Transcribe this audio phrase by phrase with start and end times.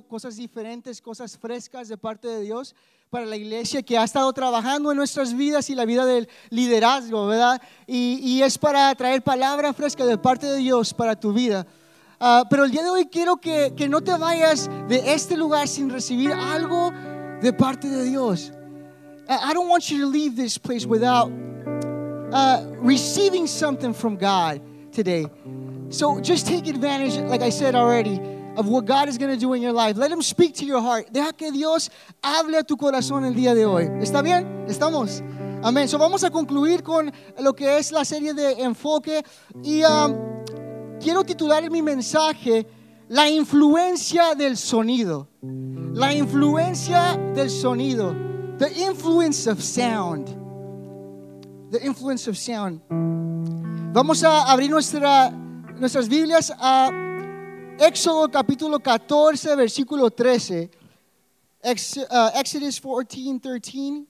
[0.00, 2.74] cosas diferentes, cosas frescas de parte de Dios
[3.10, 7.26] para la iglesia que ha estado trabajando en nuestras vidas y la vida del liderazgo,
[7.26, 7.60] ¿verdad?
[7.86, 11.66] Y, es para traer palabra fresca de parte de Dios para tu vida.
[12.18, 15.68] Ah, pero el día de hoy quiero que, que, no te vayas de este lugar
[15.68, 16.90] sin recibir algo
[17.42, 18.50] de parte de Dios.
[19.28, 21.30] I don't want you to leave this place without
[22.32, 24.58] uh, receiving something from God
[24.90, 25.26] today.
[25.90, 29.54] So just take advantage, like I said already of what God is going to do
[29.54, 29.96] in your life.
[29.96, 31.12] Let Him speak to your heart.
[31.12, 31.90] Deja que Dios
[32.22, 33.84] hable a tu corazón el día de hoy.
[34.00, 34.66] ¿Está bien?
[34.68, 35.22] ¿Estamos?
[35.62, 35.88] Amén.
[35.88, 39.22] So vamos a concluir con lo que es la serie de enfoque
[39.62, 40.14] y um,
[41.00, 42.66] quiero titular mi mensaje
[43.12, 45.28] La influencia del sonido.
[45.42, 48.14] La influencia del sonido.
[48.56, 50.28] The influence of sound.
[51.70, 52.80] The influence of sound.
[53.92, 55.30] Vamos a abrir nuestra,
[55.78, 56.90] nuestras Biblias a
[57.82, 60.70] Éxodo capítulo 14, versículo 13.
[61.64, 64.06] Ex, uh, Exodus 14, 13.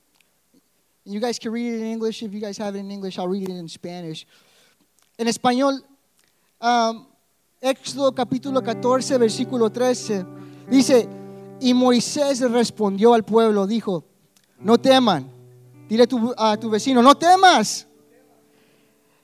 [1.07, 2.23] You guys can read it in English.
[2.23, 4.27] If you guys have it in English, I'll read it in Spanish.
[5.17, 5.83] En español,
[6.61, 7.07] um,
[7.63, 10.27] Éxodo capítulo 14, versículo 13.
[10.69, 11.09] Dice,
[11.59, 14.05] y Moisés respondió al pueblo, dijo,
[14.59, 15.31] no teman.
[15.89, 17.87] Dile a tu, a tu vecino, no temas.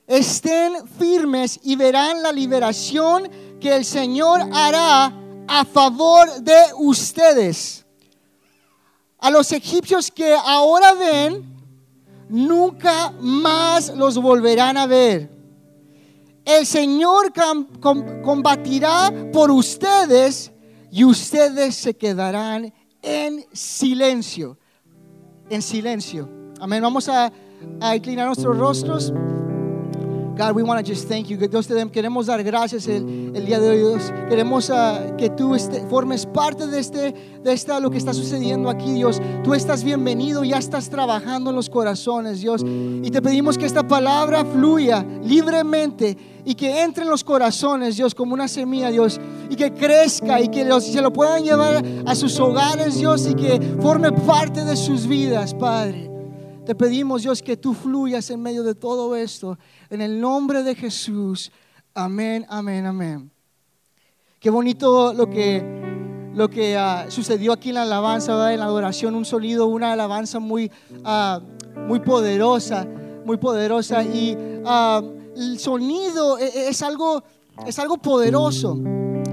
[0.09, 5.13] Estén firmes y verán la liberación que el Señor hará
[5.47, 7.85] a favor de ustedes.
[9.19, 11.45] A los egipcios que ahora ven,
[12.31, 15.31] nunca más los volverán a ver.
[16.43, 17.31] El Señor
[18.25, 20.51] combatirá por ustedes
[20.91, 24.57] y ustedes se quedarán en silencio.
[25.51, 26.31] En silencio.
[26.61, 26.83] Amén.
[26.83, 27.31] Vamos a,
[27.95, 29.13] inclinar nuestros rostros.
[30.39, 31.37] God, we want to just thank you.
[31.37, 34.13] Dios, te queremos dar gracias el, día de hoy, Dios.
[34.29, 38.71] Queremos uh, que tú este, formes parte de, este, de esta, lo que está sucediendo
[38.71, 39.21] aquí, Dios.
[39.43, 42.63] Tú estás bienvenido, ya estás trabajando en los corazones, Dios.
[42.65, 48.15] Y te pedimos que esta palabra fluya libremente y que entre en los corazones, Dios,
[48.15, 49.21] como una semilla, Dios.
[49.51, 53.61] Y que crezca y que se lo puedan llevar a sus hogares, Dios, y que
[53.81, 56.08] forme parte de sus vidas, Padre.
[56.69, 59.59] Te pedimos, Dios, que tú fluyas en medio de todo esto.
[59.89, 61.51] En el nombre de Jesús.
[61.95, 63.31] Amén, amén, amén.
[64.39, 69.15] Qué bonito lo que, lo que ah, sucedió aquí en la alabanza, en la adoración.
[69.15, 70.71] Un sonido, una alabanza muy,
[71.07, 71.41] uh,
[71.87, 72.87] muy poderosa,
[73.25, 74.03] muy poderosa.
[74.03, 77.25] Y uh, el sonido e, e, es algo,
[77.67, 78.77] es algo poderoso.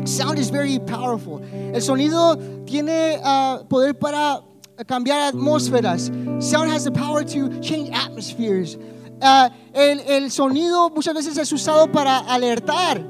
[0.06, 1.42] Sound is very powerful.
[1.52, 3.20] El sonido tiene
[3.68, 4.42] poder para
[4.84, 6.12] cambiar atmósferas.
[6.40, 8.78] Sound has the power to change atmospheres.
[9.22, 13.02] Uh, el, el, sonido muchas veces es usado para alertar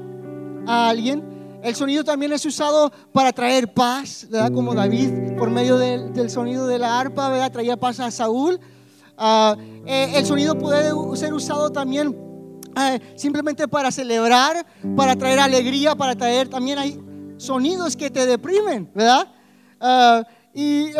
[0.66, 1.58] a alguien.
[1.62, 4.52] El sonido también es usado para traer paz, ¿verdad?
[4.52, 7.50] Como David por medio del, del sonido de la arpa, ¿verdad?
[7.50, 8.60] Traía paz a Saúl.
[9.18, 9.56] Uh,
[9.86, 16.14] eh, el sonido puede ser usado también uh, simplemente para celebrar, para traer alegría, para
[16.14, 17.00] traer también hay
[17.36, 19.28] sonidos que te deprimen, ¿verdad?
[20.54, 20.90] y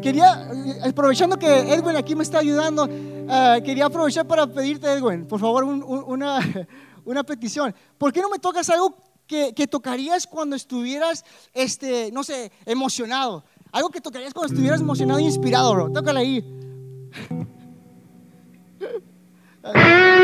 [0.00, 0.50] Quería,
[0.82, 5.64] aprovechando que Edwin aquí me está ayudando, eh, quería aprovechar para pedirte, Edwin, por favor,
[5.64, 6.40] una,
[7.04, 7.74] una, petición.
[7.98, 8.96] ¿Por qué no me tocas algo
[9.26, 13.44] que, que, tocarías cuando estuvieras, este, no sé, emocionado?
[13.72, 15.90] Algo que tocarías cuando estuvieras emocionado e inspirado, bro.
[15.92, 16.42] Tócala ahí.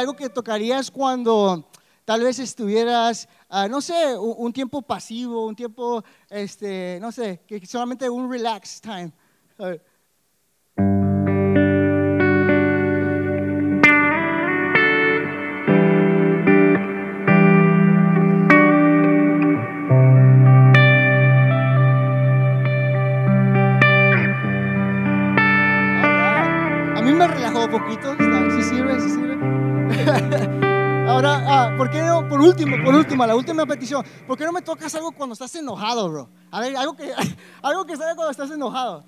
[0.00, 1.68] algo que tocarías cuando
[2.06, 7.64] tal vez estuvieras, ah, no sé, un, tiempo pasivo, un tiempo, este, no sé, que
[7.66, 9.12] solamente un relax time.
[9.58, 9.89] A ver.
[33.20, 34.04] Último, la última petición.
[34.26, 36.28] ¿Por qué no me tocas algo cuando estás enojado, bro?
[36.50, 37.12] A ver, algo que,
[37.62, 39.04] algo que salga cuando estás enojado.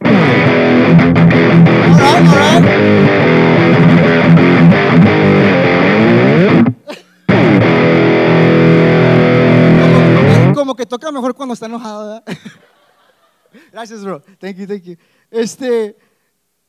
[10.55, 12.25] Como, que toca mejor cuando está enojado, ¿verdad?
[13.73, 14.23] Gracias, bro.
[14.38, 14.97] Thank you, thank you.
[15.31, 15.97] Este.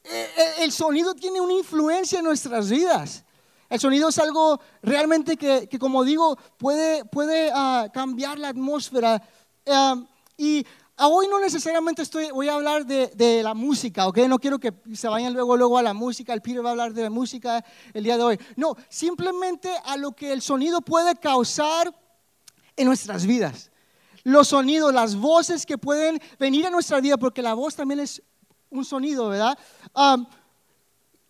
[0.06, 3.24] Eh, eh, el sonido tiene una influencia en nuestras vidas.
[3.74, 9.20] El sonido es algo realmente que, como digo, puede, puede ah, cambiar la atmósfera.
[10.38, 10.64] y
[10.96, 14.20] a hoy no necesariamente estoy, voy a hablar de, de, la música, ¿ok?
[14.28, 16.94] No quiero que se vayan luego, luego a la música, el Peter va a hablar
[16.94, 17.66] de la música
[17.96, 18.40] el día de hoy.
[18.58, 21.92] No, simplemente a lo que el sonido puede causar
[22.76, 23.72] en nuestras vidas.
[24.22, 28.22] Los sonidos, las voces que pueden venir a nuestra vida, porque la voz también es
[28.70, 29.58] un sonido, ¿verdad?
[29.96, 30.28] Um,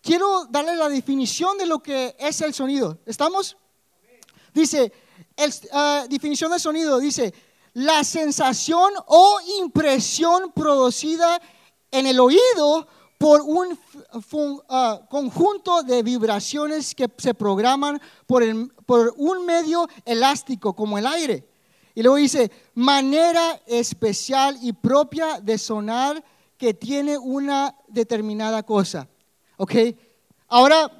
[0.04, 2.98] quiero darle la definición de lo que es el sonido.
[3.06, 3.56] ¿Estamos?
[4.52, 4.92] Dice,
[5.34, 7.32] el, uh, definición de sonido, dice,
[7.72, 11.40] la sensación o impresión producida
[11.90, 12.86] en el oído
[13.18, 13.78] por un
[14.12, 18.44] uh, conjunto de vibraciones que se programan por,
[18.84, 21.48] por un medio elástico como el aire.
[21.94, 26.22] Y luego dice, manera especial y propia de sonar
[26.58, 29.08] que tiene una determinada cosa.
[29.56, 29.74] ¿Ok?
[30.48, 30.90] Ahora,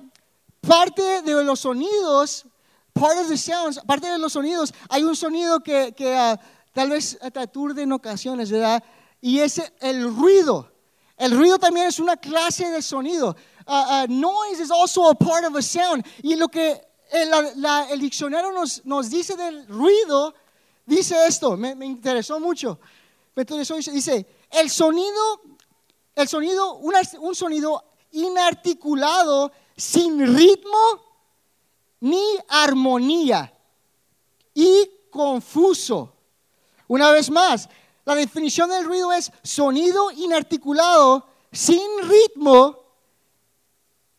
[0.61, 2.47] parte de los sonidos,
[2.93, 6.37] part of the sounds, parte de los sonidos, hay un sonido que, que uh,
[6.73, 8.83] tal vez te aturde en ocasiones, ¿verdad?
[9.21, 10.71] Y es el ruido.
[11.17, 13.37] El ruido también es una clase de sonido.
[13.67, 16.05] Uh, uh, noise is also a part of a sound.
[16.23, 16.81] Y lo que
[17.11, 20.35] el, la, el diccionario nos, nos, dice del ruido,
[20.85, 22.79] dice esto, me, me interesó mucho.
[23.35, 25.41] Me interesó, dice, el sonido,
[26.15, 30.79] el sonido, una, un sonido inarticulado, sin ritmo
[32.01, 33.53] ni armonía
[34.53, 36.13] y confuso.
[36.89, 37.69] Una vez más,
[38.05, 42.79] la definición del ruido es sonido inarticulado, sin ritmo,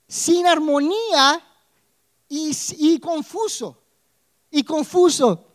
[0.07, 1.41] sin armonía
[2.27, 3.77] y, confuso.
[4.51, 5.45] Y confuso.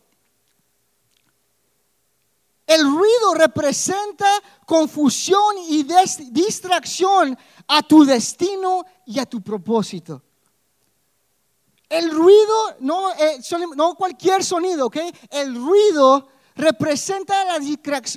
[2.65, 4.29] El ruido representa
[4.71, 5.85] confusión y
[6.31, 7.37] distracción
[7.67, 10.23] a tu destino y a tu propósito.
[11.89, 13.41] El ruido, no, eh,
[13.97, 14.95] cualquier sonido, ¿ok?
[15.29, 17.67] El ruido representa las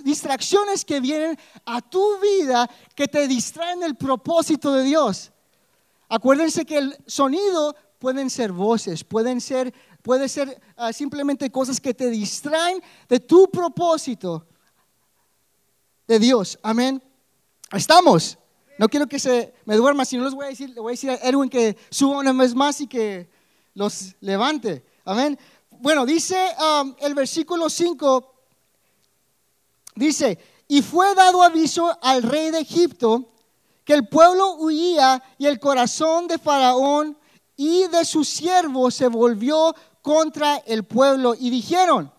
[0.05, 5.33] distracciones que vienen a tu vida que te distraen del propósito de Dios.
[6.09, 11.95] Acuérdense que el sonido pueden ser voces, pueden ser, puede ser uh, simplemente cosas que
[11.95, 14.47] te distraen de tu propósito
[16.07, 16.59] de Dios.
[16.63, 17.03] Amén.
[17.73, 18.39] Estamos.
[18.79, 20.97] No quiero que se me duerma, si no les voy a decir, le voy a
[20.97, 23.29] decir a Erwin que suba una vez más y que
[23.75, 24.85] los levante.
[25.05, 25.39] Amén.
[25.71, 28.35] Bueno, dice um, el versículo 5,
[29.95, 33.33] dice, y fue dado aviso al rey de Egipto
[33.85, 37.17] que el pueblo huía y el corazón de Faraón
[37.57, 42.13] y de sus siervos se volvió contra el pueblo y dijeron,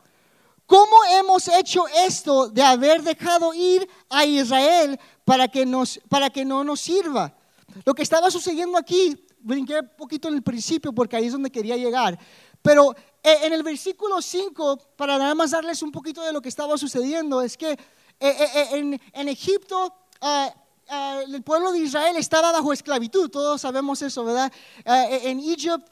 [0.65, 7.35] ¿cómo hemos hecho esto de haber dejado ir a Israel para que, no nos sirva?
[7.83, 11.51] Lo que estaba sucediendo aquí, brinqué un poquito en el principio porque ahí es donde
[11.51, 12.17] quería llegar,
[12.61, 16.49] pero eh, en el versículo 5, para nada más darles un poquito de lo que
[16.49, 17.77] estaba sucediendo, es que eh,
[18.19, 24.23] eh, en, Egipto uh, uh, el pueblo de Israel estaba bajo esclavitud, todos sabemos eso,
[24.23, 24.51] ¿verdad?
[24.85, 25.89] Uh, in Egypt,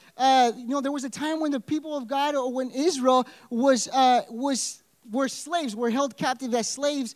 [0.58, 3.90] you know, there was a time when the people of God or when Israel was,
[4.30, 7.16] was were slaves, were held captive as slaves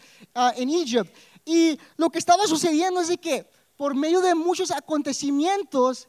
[0.58, 1.16] in Egypt.
[1.46, 3.46] Y lo que estaba sucediendo es de que
[3.78, 6.08] por medio de muchos acontecimientos,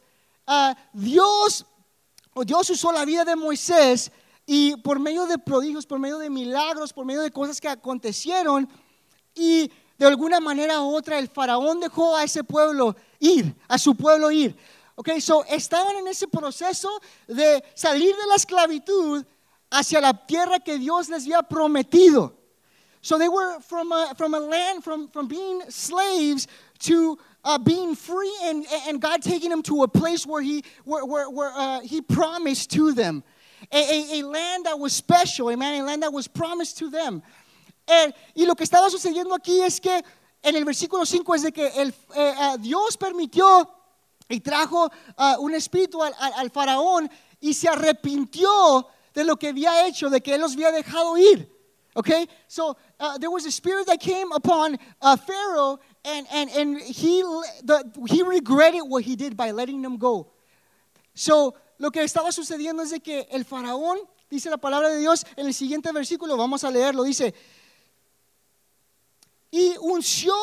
[0.92, 1.64] Dios
[2.44, 4.10] Dios usó la vida de Moisés
[4.46, 8.68] y por medio de prodigios, por medio de milagros, por medio de cosas que acontecieron
[9.34, 13.94] y de alguna manera u otra el faraón dejó a ese pueblo ir, a su
[13.94, 14.56] pueblo ir.
[14.94, 16.88] Ok, so estaban en ese proceso
[17.26, 19.24] de salir de la esclavitud
[19.70, 22.34] hacia la tierra que Dios les había prometido.
[23.00, 26.48] So they were from a, from a land, from, from being slaves
[26.80, 31.04] to uh, being free and, and God taking them to a place where He, where,
[31.04, 33.22] where, where uh, he promised to them.
[33.72, 37.22] A, a, a, land that was special, amen, a land that was promised to them.
[37.88, 40.04] Eh, y lo que estaba sucediendo aquí es que
[40.42, 43.68] en el versículo 5 es de que eh, uh, Dios permitió
[44.28, 49.48] y trajo uh, un espíritu al, al, al, faraón y se arrepintió de lo que
[49.48, 51.56] había hecho, de que él los había dejado ir.
[51.94, 56.80] Okay, so uh, there was a spirit that came upon uh, Pharaoh and, and, and
[56.80, 57.24] he,
[58.06, 60.30] he regretted what he did by letting them go.
[61.14, 63.98] So, lo que estaba sucediendo es de que el faraón,
[64.30, 67.34] dice la palabra de Dios en el siguiente versículo, vamos a leerlo, dice,
[69.50, 70.34] y unció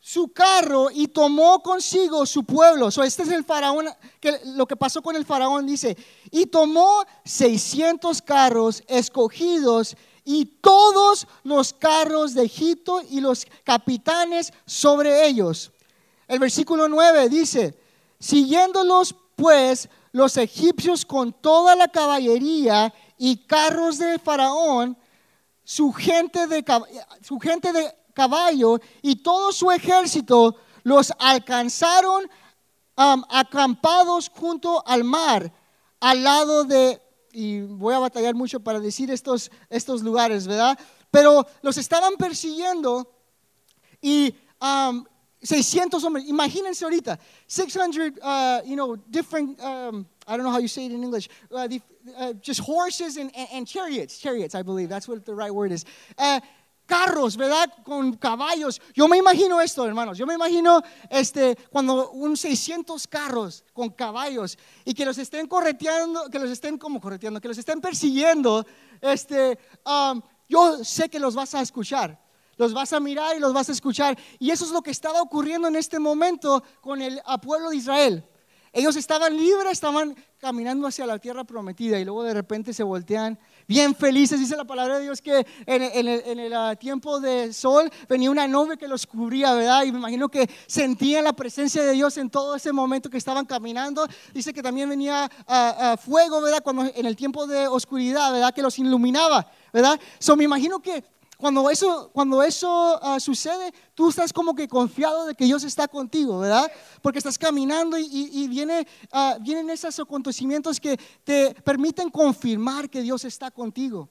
[0.00, 2.90] su carro y tomó consigo su pueblo.
[2.90, 3.86] So, este es el faraón,
[4.20, 5.96] que, lo que pasó con el faraón, dice,
[6.30, 15.26] y tomó 600 carros escogidos y todos los carros de Egipto y los capitanes sobre
[15.26, 15.72] ellos.
[16.28, 17.78] El versículo 9 dice,
[18.18, 24.96] siguiéndolos pues los egipcios con toda la caballería y carros de Faraón,
[25.64, 26.64] su gente de,
[27.22, 32.24] su gente de caballo y todo su ejército los alcanzaron
[32.96, 35.52] um, acampados junto al mar,
[36.00, 37.00] al lado de,
[37.32, 40.78] y voy a batallar mucho para decir estos, estos lugares, ¿verdad?
[41.10, 43.10] Pero los estaban persiguiendo
[44.00, 45.04] y um,
[45.42, 50.68] 600 hombres, imagínense ahorita, 600, uh, you know, different, um, I don't know how you
[50.68, 51.82] say it in English, uh, the,
[52.16, 55.70] uh, just horses and, and, and, chariots, chariots, I believe, that's what the right word
[55.70, 55.84] is.
[56.86, 57.72] Carros, ¿verdad?
[57.82, 58.80] Con caballos.
[58.94, 60.18] Yo me imagino esto, hermanos.
[60.18, 66.28] Yo me imagino este, cuando un 600 carros con caballos y que los estén correteando,
[66.30, 68.66] que los estén como correteando, que los estén persiguiendo.
[69.00, 72.22] Este, um, yo sé que los vas a escuchar.
[72.56, 74.18] Los vas a mirar y los vas a escuchar.
[74.38, 78.28] Y eso es lo que estaba ocurriendo en este momento con el pueblo de Israel.
[78.76, 83.38] Ellos estaban libres, estaban caminando hacia la tierra prometida y luego de repente se voltean
[83.68, 84.40] bien felices.
[84.40, 88.76] Dice la palabra de Dios que en, el, ah, tiempo de sol venía una nube
[88.76, 89.84] que los cubría, ¿verdad?
[89.84, 93.46] Y me imagino que sentían la presencia de Dios en todo ese momento que estaban
[93.46, 94.08] caminando.
[94.34, 96.60] Dice que también venía ah, ah, fuego, ¿verdad?
[96.64, 98.52] Cuando en el tiempo de oscuridad, ¿verdad?
[98.52, 100.00] Que los iluminaba, ¿verdad?
[100.18, 101.04] So me imagino que
[101.44, 105.86] cuando eso, cuando eso ah, sucede, tú estás como que confiado de que Dios está
[105.86, 106.72] contigo, ¿verdad?
[107.02, 113.26] Porque estás caminando y, viene, uh, vienen esos acontecimientos que te permiten confirmar que Dios
[113.26, 114.08] está contigo.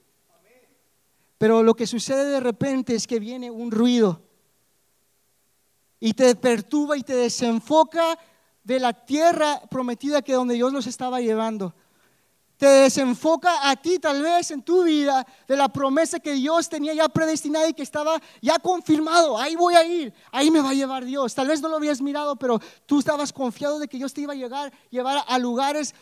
[1.39, 4.21] Pero lo que sucede de repente es que viene un ruido
[5.99, 8.15] y te perturba y te desenfoca
[8.63, 11.73] de la tierra prometida que donde Dios los estaba llevando
[12.57, 16.93] te desenfoca a ti tal vez en tu vida de la promesa que Dios tenía
[16.93, 19.37] ya predestinada y que estaba ya confirmado.
[19.37, 21.35] Ahí voy a ir, ahí me va a llevar Dios.
[21.35, 24.33] Tal vez no lo habías mirado, pero tú estabas confiado de que Dios te iba
[24.33, 25.93] a llegar, llevar a lugares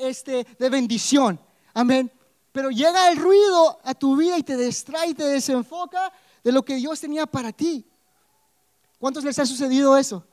[0.00, 1.40] este, de bendición.
[1.74, 2.12] Amén.
[2.52, 6.12] Pero llega el ruido a tu vida y te distrae y te desenfoca
[6.42, 7.84] de lo que Dios tenía para ti.
[8.98, 10.24] ¿Cuántos les ha sucedido eso?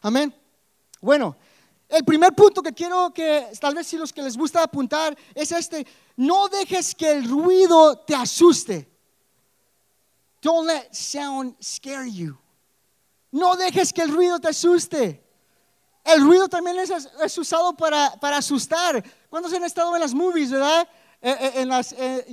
[0.00, 0.34] Amén.
[1.00, 1.36] Bueno,
[1.92, 5.52] el primer punto que quiero que, tal vez si los que les gusta apuntar, es
[5.52, 8.88] este, no dejes que el ruido te asuste.
[10.40, 12.36] Don't let sound scare you.
[13.30, 15.22] No dejes que el ruido te asuste.
[16.02, 19.04] El ruido también es, usado para, para, asustar.
[19.28, 20.88] ¿Cuántos han estado en las movies, verdad?
[21.20, 22.24] Eh, eh, en las, eh,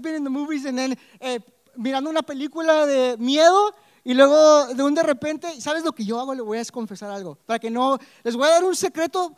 [0.00, 1.42] been in the movies and then,
[1.74, 3.74] mirando una película de miedo
[4.06, 6.32] y luego de un de repente, ¿sabes lo que yo hago?
[6.32, 7.34] Le voy a confesar algo.
[7.44, 9.34] Para que no, les voy a dar un secreto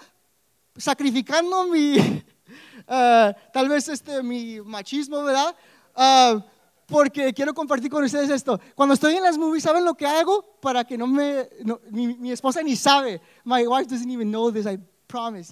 [0.76, 5.56] sacrificando mi, uh, tal vez este, mi machismo, ¿verdad?
[5.96, 6.42] Uh,
[6.84, 8.60] porque quiero compartir con ustedes esto.
[8.74, 10.44] Cuando estoy en las movies, ¿saben lo que hago?
[10.60, 13.22] Para que no me, no, mi, mi esposa ni sabe.
[13.44, 15.50] My wife doesn't even know this, I promise.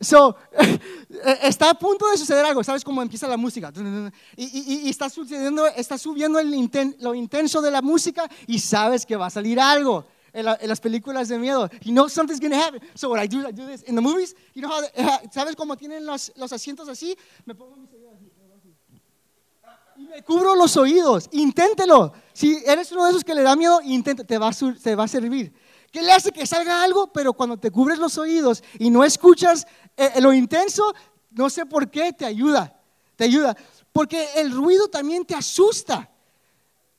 [0.00, 0.36] So,
[1.42, 3.72] está a punto de suceder algo, ¿sabes cómo empieza la música?
[4.36, 6.50] Y, está sucediendo, está subiendo el
[7.00, 10.04] lo intenso de la música y sabes que va a salir algo.
[10.34, 12.78] En, las películas de miedo, you know something's going to happen.
[12.94, 13.82] So what I do, I do this.
[13.84, 17.16] In the movies, you know how, eh, ¿sabes cómo tienen los, los asientos así?
[17.46, 17.88] Me pongo mis
[18.54, 18.74] así.
[19.96, 21.26] Y me cubro los oídos.
[21.32, 22.12] Inténtelo.
[22.34, 24.26] Si eres uno de esos que le da miedo, inténtelo.
[24.26, 25.54] Te va, te va a servir.
[25.96, 27.06] ¿Qué le hace que salga algo?
[27.06, 30.94] Pero cuando te cubres los oídos y no escuchas eh, lo intenso,
[31.30, 32.78] no sé por qué, te ayuda.
[33.16, 33.56] Te ayuda.
[33.94, 36.10] Porque el ruido también te asusta.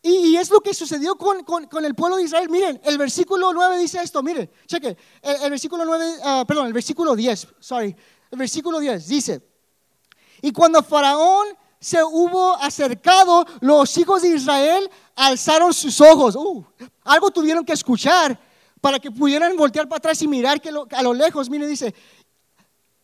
[0.02, 2.50] Y, es lo que sucedió con, con, el pueblo de Israel.
[2.50, 4.24] Miren, el versículo 9 dice esto.
[4.24, 4.98] Miren, cheque.
[5.22, 7.96] El, versículo 9, ah, perdón, el versículo 10, sorry.
[8.32, 9.48] El versículo 10 dice:
[10.42, 11.50] Y cuando Faraón
[11.80, 16.36] se hubo acercado, los hijos de Israel alzaron sus ojos.
[16.36, 16.66] Uh,
[17.04, 18.47] algo tuvieron que escuchar
[18.82, 21.94] para que pudieran voltear para atrás y mirar que a lo lejos, mire, dice,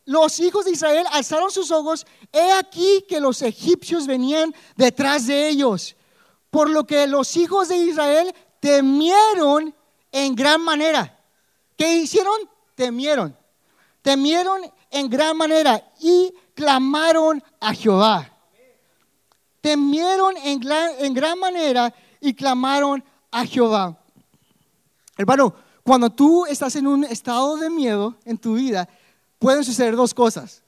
[0.05, 5.47] los hijos de Israel alzaron sus ojos, he aquí que los egipcios venían detrás de
[5.47, 5.95] ellos,
[6.49, 9.73] por lo que los hijos de Israel temieron
[10.11, 11.19] en gran manera.
[11.77, 12.35] ¿Qué hicieron?
[12.75, 13.37] Temieron.
[14.01, 14.61] Temieron
[14.91, 18.29] en gran manera y clamaron a Jehová.
[19.61, 23.97] Temieron en gran, en gran manera y clamaron a Jehová.
[25.17, 28.87] Hermano, cuando tú estás en un estado de miedo en tu vida,
[29.37, 30.63] pueden suceder dos cosas.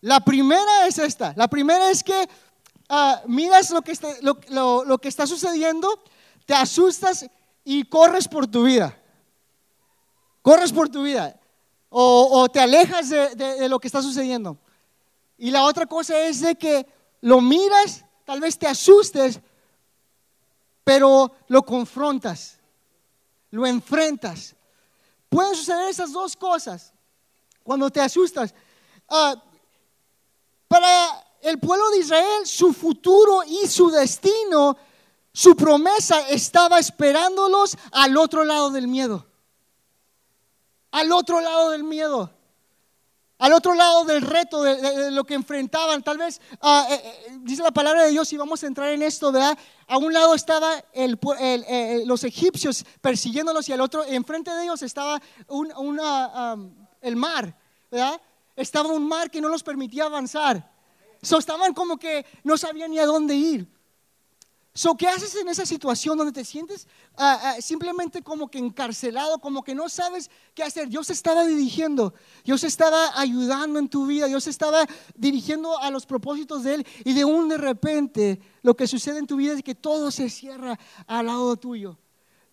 [0.00, 1.32] La primera es esta.
[1.36, 2.28] La primera es que
[2.88, 6.02] ah, miras lo que, está, lo, que está sucediendo,
[6.44, 7.26] te asustas
[7.64, 8.98] y corres por tu vida.
[10.42, 11.38] Corres por tu vida.
[11.88, 14.58] O, te alejas de, de, lo que está sucediendo.
[15.38, 16.86] Y la otra cosa es de que
[17.20, 19.40] lo miras, tal vez te asustes,
[20.84, 22.55] pero lo confrontas
[23.56, 24.54] lo enfrentas.
[25.28, 26.92] Pueden suceder esas dos cosas
[27.62, 28.54] cuando te asustas.
[29.08, 29.34] Ah,
[30.68, 34.76] para el pueblo de Israel, su futuro y su destino
[35.32, 39.26] Su promesa estaba esperándolos al otro lado del miedo.
[40.90, 42.35] Al otro lado del miedo.
[43.38, 46.02] Al otro lado del reto, de, lo que enfrentaban.
[46.02, 49.58] Tal vez, eh, dice la palabra de Dios, y vamos a entrar en esto, ¿verdad?
[49.86, 55.20] A un lado estaba eh, los egipcios persiguiéndolos y al otro, enfrente de ellos estaba
[57.02, 57.54] el mar,
[57.90, 58.20] ¿verdad?
[58.56, 60.72] Estaba un mar que no los permitía avanzar.
[61.20, 63.75] So, estaban como que no sabían ni a dónde ir.
[64.76, 69.38] So, ¿Qué haces en esa situación donde te sientes ah, ah, simplemente como que encarcelado,
[69.38, 70.90] como que no sabes qué hacer?
[70.90, 72.12] Dios estaba dirigiendo,
[72.44, 77.14] Dios estaba ayudando en tu vida, Dios estaba dirigiendo a los propósitos de Él y
[77.14, 80.78] de un de repente lo que sucede en tu vida es que todo se cierra
[81.06, 81.98] al lado tuyo.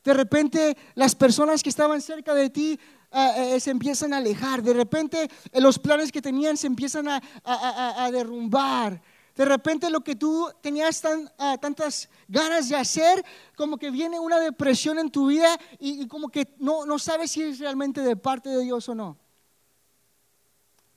[0.06, 2.80] De repente las personas que estaban cerca de ti
[3.12, 7.06] ah, eh, se empiezan a alejar, de repente eh, los planes que tenían se empiezan
[7.10, 9.02] a derrumbar.
[9.36, 11.02] De repente lo que tú tenías
[11.40, 13.26] ah, tantas ganas de hacer,
[13.56, 17.42] como que viene una depresión en tu vida y, como que no, no sabes si
[17.42, 19.18] es realmente de parte de Dios o no.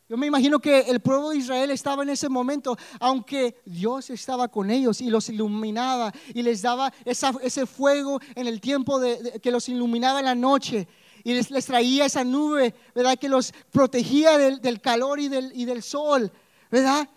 [0.09, 4.47] Yo me imagino que el pueblo de Israel estaba en ese momento, aunque Dios estaba
[4.47, 9.51] con ellos y los iluminaba y les daba ese fuego en el tiempo de, que
[9.51, 10.87] los iluminaba en la noche
[11.25, 13.19] y les, traía esa nube, ¿verdad?
[13.19, 16.31] Que los protegía del, calor y del, y del sol,
[16.71, 17.09] ¿verdad?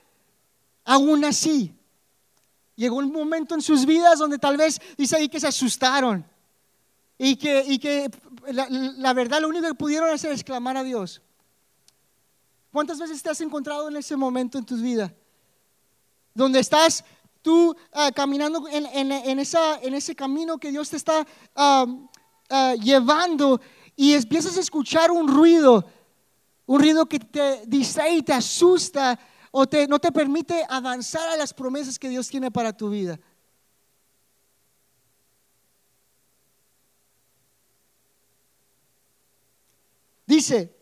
[0.86, 1.74] Aún así,
[2.76, 6.26] llegó un momento en sus vidas donde tal vez dice ahí que se asustaron
[7.18, 8.10] y que, y que
[8.48, 11.22] la, verdad lo único que pudieron hacer es clamar a Dios.
[12.72, 15.14] ¿Cuántas veces te has encontrado en ese momento en tu vida?
[16.34, 17.04] Donde estás
[17.42, 21.86] tú ah, caminando en, en, ese camino que Dios te está ah,
[22.50, 23.60] ah, llevando
[23.96, 25.86] y empiezas a escuchar un ruido,
[26.66, 29.20] un ruido que te distrae y te asusta
[29.52, 33.20] o no te permite avanzar a las promesas que Dios tiene para tu vida.
[40.26, 40.76] Dice,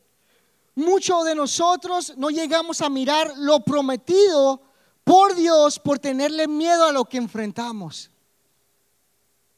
[0.75, 4.61] muchos de nosotros no llegamos a mirar lo prometido
[5.05, 8.11] por Dios por tenerle miedo a lo que enfrentamos.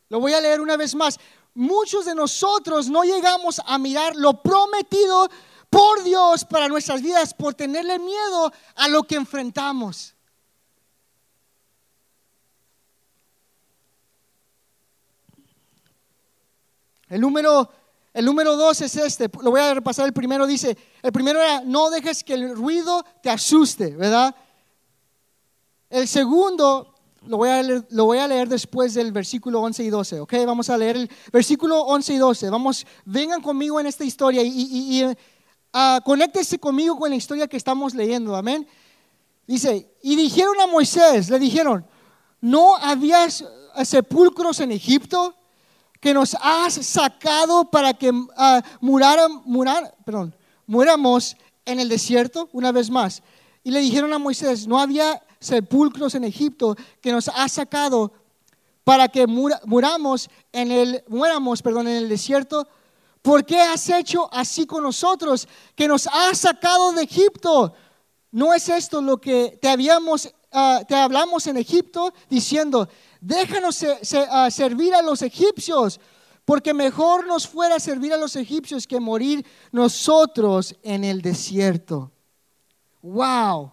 [0.09, 1.19] Lo voy a leer una vez más.
[1.55, 5.27] Muchos de nosotros no llegamos a mirar lo prometido
[5.69, 10.15] por Dios para nuestras vidas por tenerle miedo a lo que enfrentamos.
[17.07, 17.69] El número,
[18.13, 21.61] el número dos es este, lo voy a repasar el primero, dice, el primero era,
[21.61, 24.35] no dejes que el ruido te asuste, ¿verdad?
[25.89, 29.89] El segundo, lo voy a leer, lo voy a leer después del versículo 11 y
[29.89, 30.33] 12, ¿ok?
[30.45, 35.03] Vamos a leer el versículo 11 y 12, vamos, vengan conmigo en esta historia y
[35.73, 38.67] uh, conéctese conmigo con la historia que estamos leyendo, amén.
[39.47, 41.85] Dice, y dijeron a Moisés, le dijeron,
[42.39, 43.27] ¿no había
[43.83, 45.33] sepulcros en Egipto
[45.99, 49.35] que nos has sacado para que uh, muramos
[51.65, 52.49] en el desierto?
[52.53, 53.23] Una vez más.
[53.63, 58.13] Y le dijeron a Moisés, ¿no había sepulcros en Egipto que nos has sacado
[58.83, 62.67] para que muramos en el, muramos, perdón, en el desierto?
[63.21, 67.73] ¿Por qué has hecho así con nosotros que nos has sacado de Egipto?
[68.31, 72.87] ¿No es esto lo que te habíamos ah, te hablamos en Egipto diciendo,
[73.19, 73.85] déjanos
[74.29, 75.99] ah, servir a los egipcios,
[76.45, 82.11] porque mejor nos fuera servir a los egipcios que morir nosotros en el desierto.
[83.01, 83.71] Wow.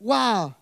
[0.00, 0.54] Wow.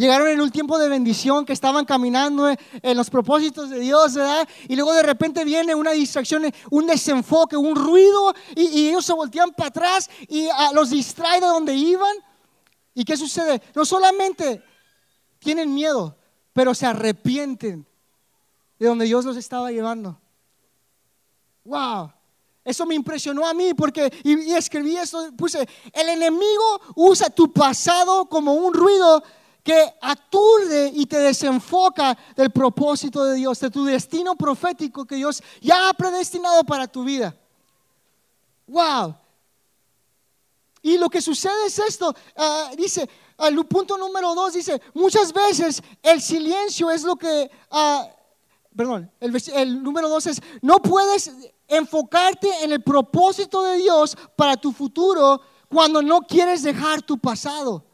[0.00, 4.48] Llegaron en un tiempo de bendición que estaban caminando en los propósitos de Dios, ¿verdad?
[4.66, 9.50] Y luego de repente viene una distracción, un desenfoque, un ruido, y, ellos se voltean
[9.50, 12.16] para atrás y ah, los distrae de donde iban.
[12.94, 13.60] ¿Y qué sucede?
[13.74, 14.64] No solamente
[15.38, 16.16] tienen miedo,
[16.54, 17.86] pero se arrepienten
[18.78, 20.18] de donde Dios los estaba llevando.
[21.62, 22.10] ¡Wow!
[22.64, 27.52] Eso me impresionó a mí porque, y, y escribí esto, puse, el enemigo usa tu
[27.52, 29.22] pasado como un ruido
[29.62, 35.42] que aturde y te desenfoca del propósito de Dios, de tu destino profético que Dios
[35.60, 37.36] ya ha predestinado para tu vida.
[38.66, 39.16] Wow.
[40.82, 45.82] Y lo que sucede es esto, ah, dice, el punto número dos dice, muchas veces
[46.02, 48.06] el silencio es lo que, uh,
[48.74, 51.30] perdón, el número dos es, no puedes
[51.68, 57.84] enfocarte en el propósito de Dios para tu futuro cuando no quieres dejar tu pasado.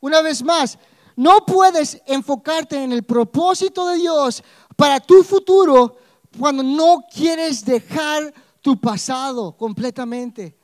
[0.00, 0.78] Una vez más,
[1.16, 4.42] no puedes enfocarte en el propósito de Dios
[4.76, 5.96] para tu futuro
[6.38, 10.56] cuando no quieres dejar tu pasado completamente.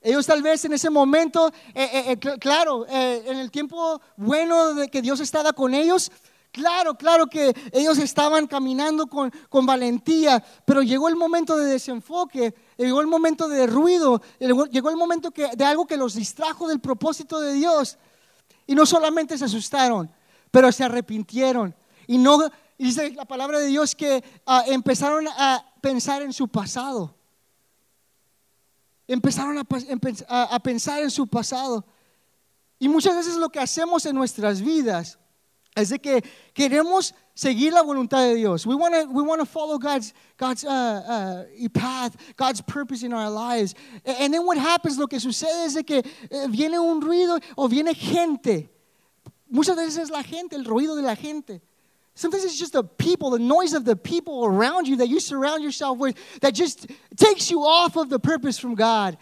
[0.00, 4.88] Ellos tal vez en ese momento, eh, eh, eh, claro, en el tiempo bueno de
[4.88, 6.10] que Dios estaba con ellos,
[6.52, 12.54] Claro, claro que ellos estaban caminando con, con valentía, pero llegó el momento de desenfoque,
[12.76, 16.78] llegó el momento de ruido, llegó el momento que, de algo que los distrajo del
[16.78, 17.96] propósito de Dios.
[18.66, 20.10] Y no solamente se asustaron,
[20.50, 21.74] pero se arrepintieron.
[22.06, 22.38] Y no,
[22.78, 27.14] dice la palabra de Dios que ah, empezaron a pensar en su pasado.
[29.06, 31.84] Empezaron a, a pensar en su pasado.
[32.78, 35.18] Y muchas veces lo que hacemos en nuestras vidas
[35.74, 36.22] es de que
[36.54, 38.66] queremos seguir la voluntad de Dios.
[38.66, 43.12] We want to we want to follow God's God's uh, uh, path, God's purpose in
[43.12, 43.74] our lives.
[44.04, 44.98] And then what happens?
[44.98, 48.68] Lo que sucede es de que eh, viene un ruido o viene gente.
[49.50, 51.60] Muchas veces es la gente, el ruido de la gente.
[52.14, 55.62] Sometimes it's just the people, the noise of the people around you that you surround
[55.62, 59.16] yourself with that just takes you off of the purpose from God.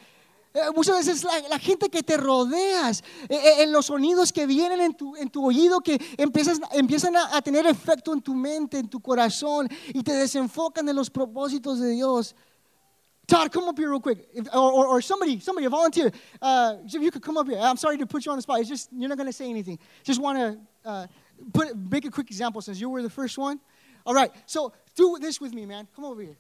[0.52, 4.46] Eh, muchas veces la, la, gente que te rodeas, eh, eh, en los sonidos que
[4.46, 8.34] vienen en tu, en tu oído, que empiezas, empiezan a, a, tener efecto en tu
[8.34, 12.34] mente, en tu corazón, y te desenfocan de los propósitos de Dios.
[13.28, 14.28] Todd, come up here real quick.
[14.34, 16.10] If, or, or, or, somebody, somebody, a volunteer.
[16.42, 17.60] Uh, if you could come up here.
[17.60, 18.58] I'm sorry to put you on the spot.
[18.58, 19.78] It's just, you're not going to say anything.
[20.02, 21.06] Just want to uh,
[21.52, 23.60] put, make a quick example since you were the first one.
[24.04, 25.86] All right, so do this with me, man.
[25.94, 26.36] Come over here.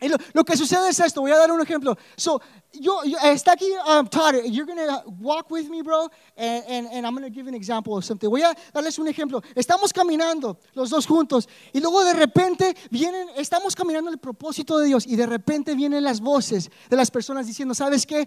[0.00, 1.96] Lo, lo, que sucede es esto, voy a dar un ejemplo.
[2.16, 2.40] So,
[2.72, 6.86] yo, yo está aquí um, Todd, you're going to walk with me, bro, and, and,
[6.92, 8.30] and I'm going to give an example of something.
[8.30, 9.42] Voy a darles un ejemplo.
[9.54, 14.86] Estamos caminando los dos juntos y luego de repente vienen, estamos caminando el propósito de
[14.86, 18.26] Dios y de repente vienen las voces de las personas diciendo, ¿sabes qué?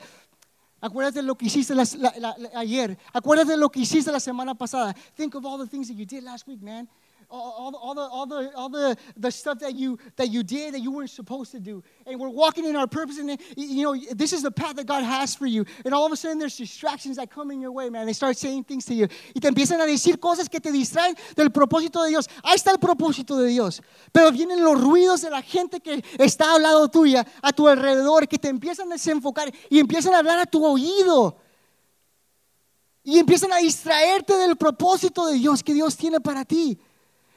[0.79, 2.97] Acuérdate de lo que hiciste la, la, la, ayer.
[3.13, 4.93] Acuérdate de lo que hiciste la semana pasada.
[5.15, 6.87] Think of all the things that you did last week, man
[7.29, 10.79] all, all, the, all, the, all the, the stuff that you, that you did that
[10.79, 11.83] you weren't supposed to do.
[12.05, 15.03] And we're walking in our purpose, and you know, this is the path that God
[15.03, 15.65] has for you.
[15.85, 18.05] And all of a sudden, there's distractions that come in your way, man.
[18.05, 19.07] They start saying things to you.
[19.35, 22.29] Y te empiezan a decir cosas que te distraen del propósito de Dios.
[22.43, 23.81] Ahí está el propósito de Dios.
[24.11, 28.27] Pero vienen los ruidos de la gente que está al lado tuya, a tu alrededor,
[28.27, 31.37] que te empiezan a desenfocar y empiezan a hablar a tu oído.
[33.03, 36.79] Y empiezan a distraerte del propósito de Dios que Dios tiene para ti.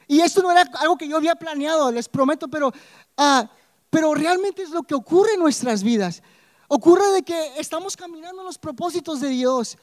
[0.07, 3.47] Y esto no era algo que yo había planeado, les prometo, pero, uh,
[3.89, 6.23] pero realmente es lo que ocurre en nuestras vidas.
[6.69, 9.77] Ocurre de que estamos caminando en los propósitos de Dios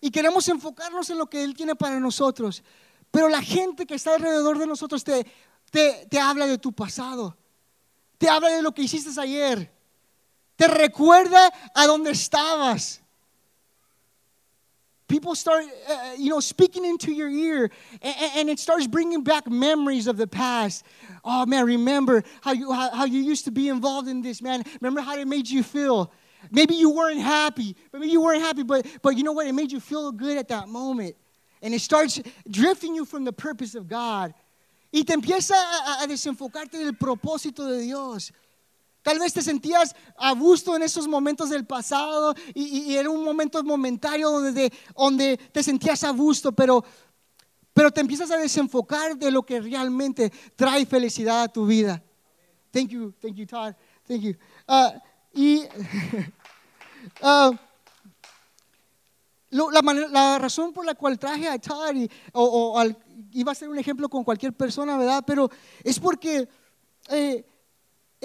[0.00, 2.62] y queremos enfocarnos en lo que Él tiene para nosotros.
[3.10, 5.26] Pero la gente que está alrededor de nosotros te,
[5.70, 7.36] te, te habla de tu pasado,
[8.18, 9.72] te habla de lo que hiciste ayer,
[10.56, 13.03] te recuerda a dónde estabas
[15.08, 17.70] people start, uh, uh, you know, speaking into your ear,
[18.02, 20.84] and, and, it starts bringing back memories of the past.
[21.24, 24.62] Oh man, remember how you how, how, you used to be involved in this, man.
[24.80, 26.12] Remember how it made you feel.
[26.50, 27.76] Maybe you weren't happy.
[27.92, 29.46] Maybe you weren't happy, but but you know what?
[29.46, 31.16] It made you feel good at that moment,
[31.62, 34.34] and it starts drifting you from the purpose of God.
[34.92, 38.30] Y te empieza a, a desenfocarte del propósito de Dios.
[39.04, 43.62] Tal vez te sentías a gusto en esos momentos del pasado y, era un momento
[43.62, 46.82] momentario donde, donde te sentías a gusto, pero,
[47.74, 52.02] pero te empiezas a desenfocar de lo que realmente trae felicidad a tu vida.
[52.70, 53.74] Thank you, thank you, Todd.
[54.08, 54.36] Thank you.
[54.66, 54.98] Uh,
[55.34, 55.64] y
[57.20, 57.54] uh,
[59.50, 61.94] la, razón por la cual traje a Todd,
[62.32, 62.82] o,
[63.32, 65.22] iba a ser un ejemplo con cualquier persona, ¿verdad?
[65.26, 65.50] Pero
[65.82, 66.48] es porque...
[67.10, 67.44] Eh,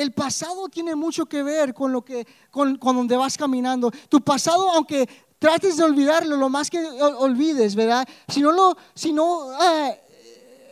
[0.01, 3.91] el pasado tiene mucho que ver con lo que, con, con donde vas caminando.
[4.07, 5.07] Tu pasado, aunque
[5.38, 8.07] trates de olvidarlo, lo más que olvides, ¿verdad?
[8.27, 9.91] Si no lo, si no, ah,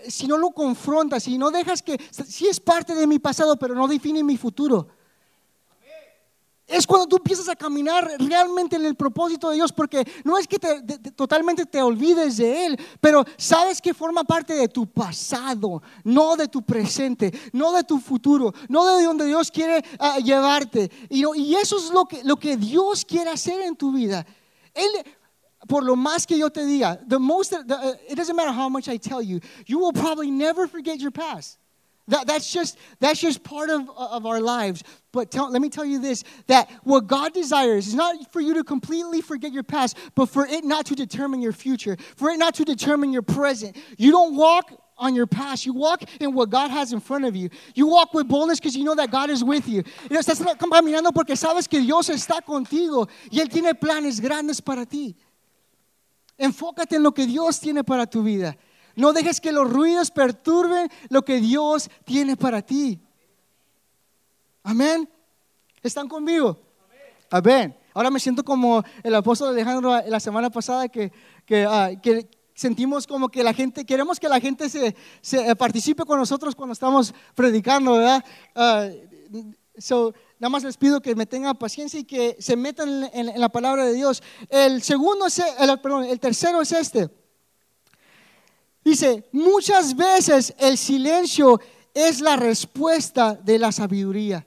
[0.08, 3.76] si no lo confrontas, si no dejas que, si es parte de mi pasado, pero
[3.76, 4.88] no define mi futuro
[6.68, 10.48] es cuando tú empiezas a caminar realmente en el propósito de Dios, porque no es
[10.48, 15.82] que te, totalmente te olvides de Él, pero sabes que forma parte de tu pasado,
[16.04, 20.92] no de tu presente, no de tu futuro, no de donde Dios quiere ah, llevarte.
[21.10, 21.24] Y,
[21.56, 21.90] eso es
[22.26, 24.26] lo que, Dios quiere hacer en tu vida.
[24.74, 24.90] Él,
[25.70, 27.58] por lo más que yo te diga, the most, uh,
[28.10, 31.60] it doesn't matter how much I tell you, you will probably never forget your past.
[32.10, 34.84] That, that's, just, that's just part of, of our lives.
[35.12, 38.54] But tell, let me tell you this that what God desires is not for you
[38.54, 42.38] to completely forget your past, but for it not to determine your future, for it
[42.38, 43.76] not to determine your present.
[43.98, 45.66] You don't walk on your past.
[45.66, 47.50] You walk in what God has in front of you.
[47.76, 49.84] You walk with boldness because you know that God is with you.
[50.10, 55.16] Estás caminando porque sabes que Dios está contigo y Él tiene planes grandes para ti.
[56.40, 58.56] Enfócate en lo que Dios tiene para tu vida.
[58.98, 63.00] No dejes que los ruidos perturben lo que Dios tiene para ti.
[64.64, 65.08] Amén.
[65.84, 66.60] ¿Están conmigo?
[67.30, 67.78] Amén.
[67.94, 71.12] Ahora me siento como el apóstol Alejandro la semana pasada que,
[71.46, 71.92] que, ah,
[72.56, 76.74] sentimos como que la gente, queremos que la gente se, se participe con nosotros cuando
[76.74, 78.26] estamos predicando, ¿verdad?
[78.56, 78.90] Ah,
[79.78, 83.50] so, nada más les pido que me tengan paciencia y que se metan en, la
[83.50, 84.24] palabra de Dios.
[84.50, 87.27] El segundo, es, el, perdón, el tercero es este.
[88.88, 91.60] Dice, muchas veces el silencio
[91.94, 94.46] es la respuesta de la sabiduría.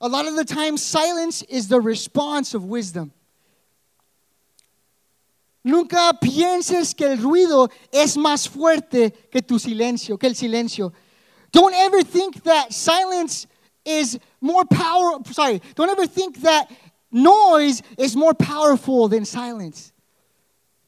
[0.00, 3.10] A lot of the time, silence is the response of wisdom.
[5.64, 10.92] Nunca pienses que el ruido es más fuerte que tu silencio, que el silencio.
[11.50, 13.48] Don't ever think that silence
[13.84, 16.70] is more power, sorry, don't ever think that
[17.10, 19.90] noise is more powerful than silence.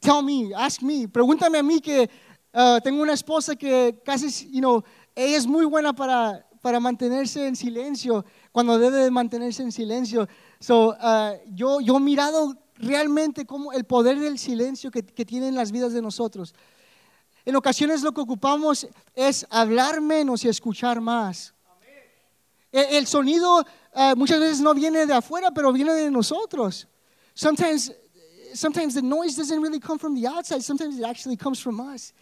[0.06, 2.08] Tell me, ask me, pregúntame a mí que
[2.54, 4.84] uh, tengo una esposa que casi, you know,
[5.16, 10.28] ella es muy buena para, para mantenerse en silencio cuando debe mantenerse en silencio.
[10.60, 15.48] So, uh, yo, yo he mirado realmente como el poder del silencio que, que tiene
[15.48, 16.54] en las vidas de nosotros.
[17.44, 21.52] En ocasiones lo que ocupamos es hablar menos y escuchar más.
[22.70, 26.86] El, el sonido uh, muchas veces no viene de afuera, pero viene de nosotros.
[27.34, 27.92] Sometimes,
[28.56, 30.62] sometimes the noise doesn't really come from the outside.
[30.62, 32.12] Sometimes it actually comes from us.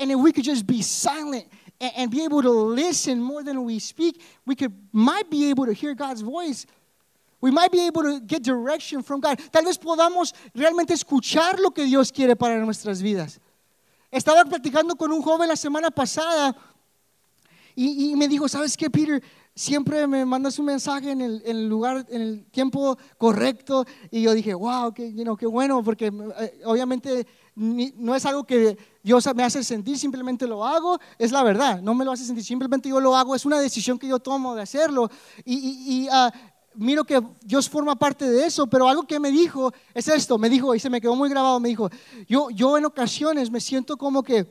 [0.00, 1.46] And if we could just be silent
[1.80, 5.72] and, be able to listen more than we speak, we could might be able to
[5.72, 6.66] hear God's voice
[7.44, 9.38] We might be able to get direction from God.
[9.52, 13.38] Tal vez podamos realmente escuchar lo que Dios quiere para nuestras vidas.
[14.10, 16.56] Estaba platicando con un joven la semana pasada
[17.76, 19.22] y, y me dijo, ¿sabes qué, Peter?
[19.56, 23.84] Siempre me mandas un mensaje en el, en el, lugar, en el tiempo correcto.
[24.10, 28.26] Y yo dije, wow, qué, you know, qué bueno, porque eh, obviamente ni, no es
[28.26, 32.10] algo que Dios me hace sentir, simplemente lo hago, es la verdad, no me lo
[32.12, 35.08] hace sentir, simplemente yo lo hago, es una decisión que yo tomo de hacerlo.
[35.44, 36.30] Y, y, y uh,
[36.74, 40.50] miro que Dios forma parte de eso, pero algo que me dijo es esto, me
[40.50, 41.88] dijo, y se me quedó muy grabado, me dijo,
[42.26, 44.46] yo, yo en ocasiones me siento como que,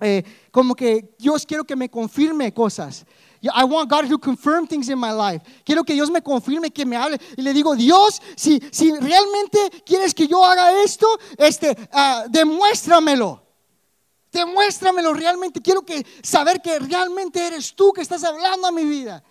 [0.00, 0.22] eh,
[0.52, 3.04] como que Dios quiero que me confirme cosas.
[3.42, 5.42] I want God to confirm things in my life.
[5.64, 7.18] Quiero que Dios me confirme, que me hable.
[7.36, 13.40] Y le digo, Dios, si, si realmente quieres que yo haga esto, este, uh, demuéstramelo.
[14.32, 15.62] Demuéstramelo realmente.
[15.62, 19.22] Quiero que saber que realmente eres tú que estás hablando a mi vida.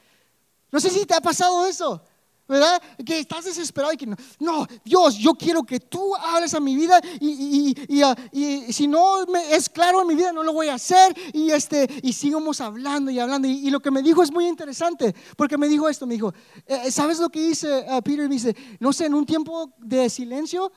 [0.72, 2.02] No sé si te ha pasado eso.
[2.48, 2.82] ¿Verdad?
[3.06, 6.76] Que estás desesperado y que no, no, Dios, yo quiero que tú hables a mi
[6.76, 10.70] vida y, y, y, si no me, es claro en mi vida no lo voy
[10.70, 13.48] a hacer y, este, y sigamos hablando y hablando.
[13.48, 16.34] Y, lo que me dijo es muy interesante porque me dijo esto, me dijo,
[16.66, 18.28] eh, eh, ¿sabes lo que dice uh, Peter?
[18.28, 20.72] Me dice, no sé, en un tiempo de silencio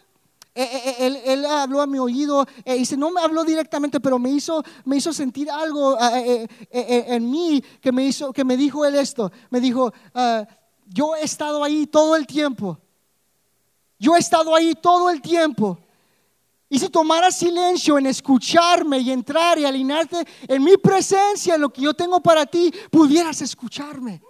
[0.52, 4.30] eh, él, él, habló a mi oído, y dice, no me habló directamente, pero me
[4.30, 5.96] hizo, me hizo sentir algo
[6.72, 9.30] en mí que me, hizo, que me dijo él esto.
[9.50, 10.44] Me dijo, uh,
[10.92, 12.78] yo he estado ahí todo el tiempo.
[13.98, 15.78] Yo he estado ahí todo el tiempo.
[16.68, 21.68] Y si tomaras silencio en escucharme y entrar y alinearte en mi presencia, en lo
[21.68, 24.22] que yo tengo para ti, pudieras escucharme.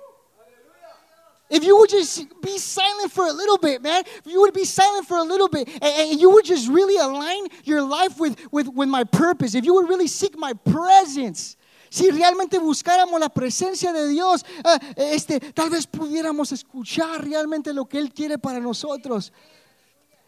[1.51, 4.65] If you would just be silent for a little bit, man, if you would be
[4.65, 8.39] silent for a little bit, and, and you would just really align your life with,
[8.53, 11.57] with, with my purpose, if you would really seek my presence,
[11.91, 17.87] si realmente buscáramos la presencia de Dios, eh, este, tal vez pudiéramos escuchar realmente lo
[17.87, 19.33] que Él quiere para nosotros.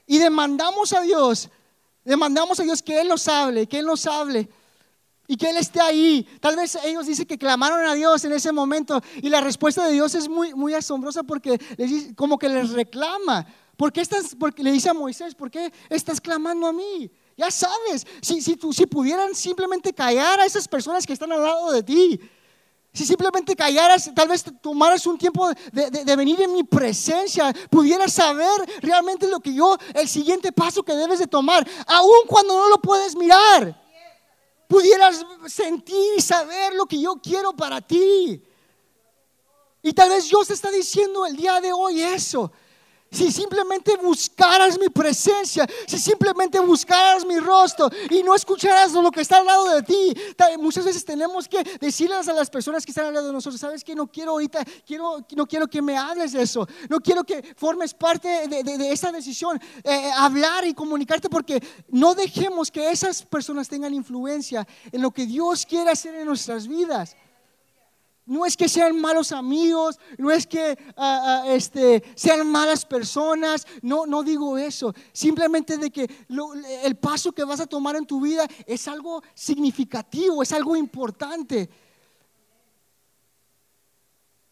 [0.09, 1.49] Y demandamos a Dios,
[2.05, 4.49] demandamos a Dios que Él nos hable, que Él nos hable
[5.29, 6.27] y que Él esté ahí.
[6.41, 9.93] Tal vez ellos dicen que clamaron a Dios en ese momento y la respuesta de
[9.93, 13.47] Dios es muy, muy asombrosa porque les, como que les reclama.
[13.77, 14.03] ¿Por qué
[14.37, 17.09] porque le dice a Moisés, ¿por qué estás clamando a mí?
[17.43, 21.83] Ya sabes, si, si, pudieran simplemente callar a esas personas que están al lado de
[21.83, 22.21] ti,
[22.93, 28.13] si simplemente callaras, tal vez tomaras un tiempo de, de, venir en mi presencia, pudieras
[28.13, 28.47] saber
[28.81, 32.81] realmente lo que yo, el siguiente paso que debes de tomar, aun cuando no lo
[32.81, 33.77] puedes mirar.
[34.69, 38.41] Pudieras sentir y saber lo que yo quiero para ti.
[39.83, 42.53] Y tal vez Dios te está diciendo el día de hoy eso
[43.13, 49.21] si simplemente buscaras mi presencia, si simplemente buscaras mi rostro y no escucharas lo que
[49.21, 50.15] está al lado de ti,
[50.59, 53.85] muchas veces tenemos que decirles a las personas que están al lado de nosotros, sabes
[53.85, 57.55] que no quiero ahorita, quiero, no quiero que me hables de eso, no quiero que
[57.57, 63.23] formes parte de, esa decisión, eh, eh, hablar y comunicarte porque no dejemos que esas
[63.23, 67.15] personas tengan influencia en lo que Dios quiere hacer en nuestras vidas.
[68.25, 73.67] No es que sean malos amigos, no es que ah, ah, este, sean malas personas,
[73.83, 74.95] no, no digo eso.
[75.13, 76.09] Simplemente de que
[76.85, 81.69] el paso que vas a tomar en tu vida es algo significativo, es algo importante.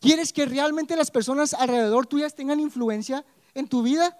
[0.01, 4.19] ¿Quieres que realmente las personas alrededor tuyas tengan influencia en tu vida?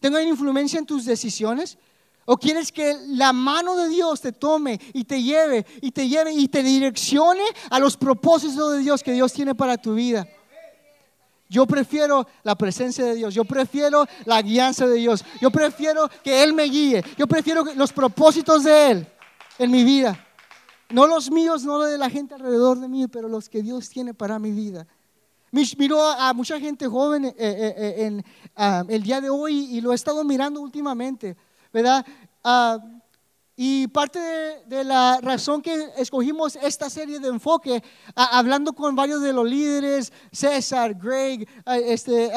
[0.00, 1.78] ¿Tengan influencia en tus decisiones?
[2.24, 6.32] ¿O quieres que la mano de Dios te tome y te lleve y te lleve
[6.32, 10.26] y te direccione a los propósitos de Dios que Dios tiene para tu vida?
[11.48, 16.44] Yo prefiero la presencia de Dios, yo prefiero la guianza de Dios, yo prefiero que
[16.44, 19.08] Él me guíe, yo prefiero los propósitos de Él
[19.58, 20.26] en mi vida.
[20.90, 23.88] No los míos, no los de la gente alrededor de mí, pero los que Dios
[23.88, 24.86] tiene para mi vida.
[25.50, 28.22] Miro a mucha gente joven eh, eh, eh,
[28.54, 31.36] ah, el día de hoy y lo he estado mirando últimamente,
[31.72, 32.04] ¿verdad?
[32.42, 32.78] Ah,
[33.62, 37.82] y parte de, la razón que escogimos esta serie de enfoque,
[38.14, 42.30] hablando con varios de los líderes, César, Greg, este,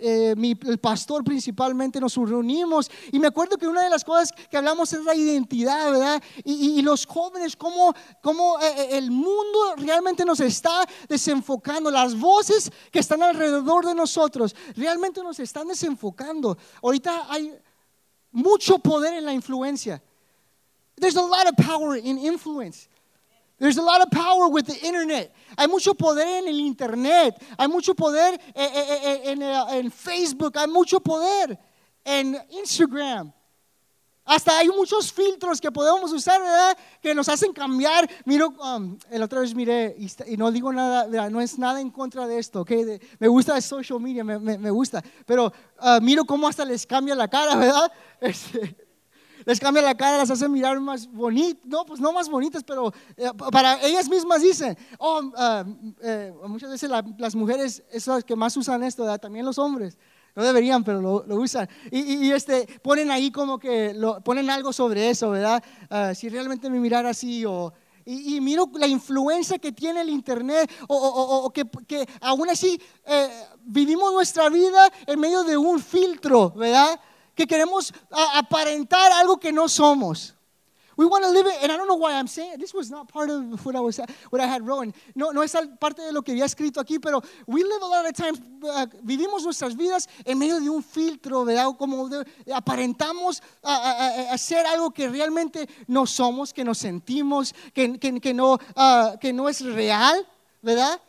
[0.00, 2.88] eh, el pastor principalmente, nos reunimos.
[3.10, 6.22] Y me acuerdo que una de las cosas que hablamos es la identidad, ¿verdad?
[6.44, 11.90] Y, los jóvenes, cómo, cómo eh, eh, el mundo realmente nos está desenfocando.
[11.90, 16.56] Las voces que están alrededor de nosotros realmente nos están desenfocando.
[16.80, 17.52] Ahorita hay
[18.38, 20.00] mucho poder en la influencia.
[20.96, 22.88] There's a lot of power in influence.
[23.58, 25.34] There's a lot of power with the internet.
[25.56, 27.42] Hay mucho poder en el internet.
[27.58, 30.56] Hay mucho poder eh, eh, eh, en, en, en, Facebook.
[30.56, 31.58] Hay mucho poder
[32.04, 33.32] en Instagram.
[34.28, 36.76] Hasta hay muchos filtros que podemos usar, ¿verdad?
[37.00, 38.08] Que nos hacen cambiar.
[38.26, 42.26] Miro, um, el otra vez miré y, no digo nada, no es nada en contra
[42.26, 42.70] de esto, ¿ok?
[43.18, 45.02] me gusta el social media, me, me, me gusta.
[45.24, 47.90] Pero uh, miro cómo hasta les cambia la cara, ¿verdad?
[48.20, 48.76] Este,
[49.46, 52.92] les cambia la cara, las hace mirar más bonitas, no, pues no más bonitas, pero
[53.16, 58.36] eh, para ellas mismas dicen, oh, uh, eh, muchas veces las mujeres son las que
[58.36, 59.96] más usan esto, también los hombres.
[60.38, 61.68] No deberían, pero lo, lo usan.
[61.90, 65.60] Y, y, este, ponen ahí como que lo, ponen algo sobre eso, ¿verdad?
[65.90, 67.72] Uh, si realmente me mirar así o...
[68.04, 72.48] Y, y, miro la influencia que tiene el Internet, o, o, o que, que, aún
[72.48, 73.28] así eh,
[73.64, 77.00] vivimos nuestra vida en medio de un filtro, ¿verdad?
[77.34, 77.92] que queremos
[78.34, 80.36] aparentar algo que no somos.
[80.98, 83.06] We want to live it, and I don't know why I'm saying this was not
[83.06, 84.92] part of what I was what I had written.
[85.14, 88.04] No, no es parte de lo que había escrito aquí, pero we live a lot
[88.04, 91.68] of times uh, vivimos nuestras vidas en medio de un filtro, ¿verdad?
[91.78, 92.10] Como
[92.52, 99.16] aparentamos hacer algo que realmente no somos, que nos sentimos, que, que, que no, uh,
[99.20, 100.26] que no es real,
[100.62, 101.00] ¿verdad?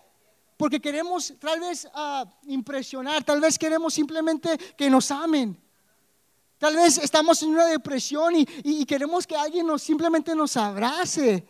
[0.55, 5.57] Porque queremos tal vez uh, impresionar, tal vez queremos simplemente que nos amen.
[6.59, 11.47] Tal vez estamos en una depresión y, queremos que alguien nos simplemente nos abrace.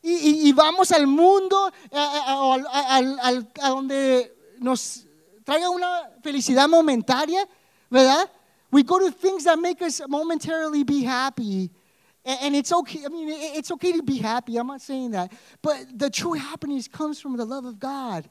[0.00, 5.04] Y, vamos al mundo a, donde nos
[5.44, 7.46] traiga una felicidad momentaria,
[7.90, 8.30] ¿verdad?
[8.70, 11.68] We go to things that make us momentarily be happy.
[12.24, 15.32] And it's okay, I mean, it's okay to be happy, I'm not saying that.
[15.60, 18.28] But the true happiness comes from the love of God.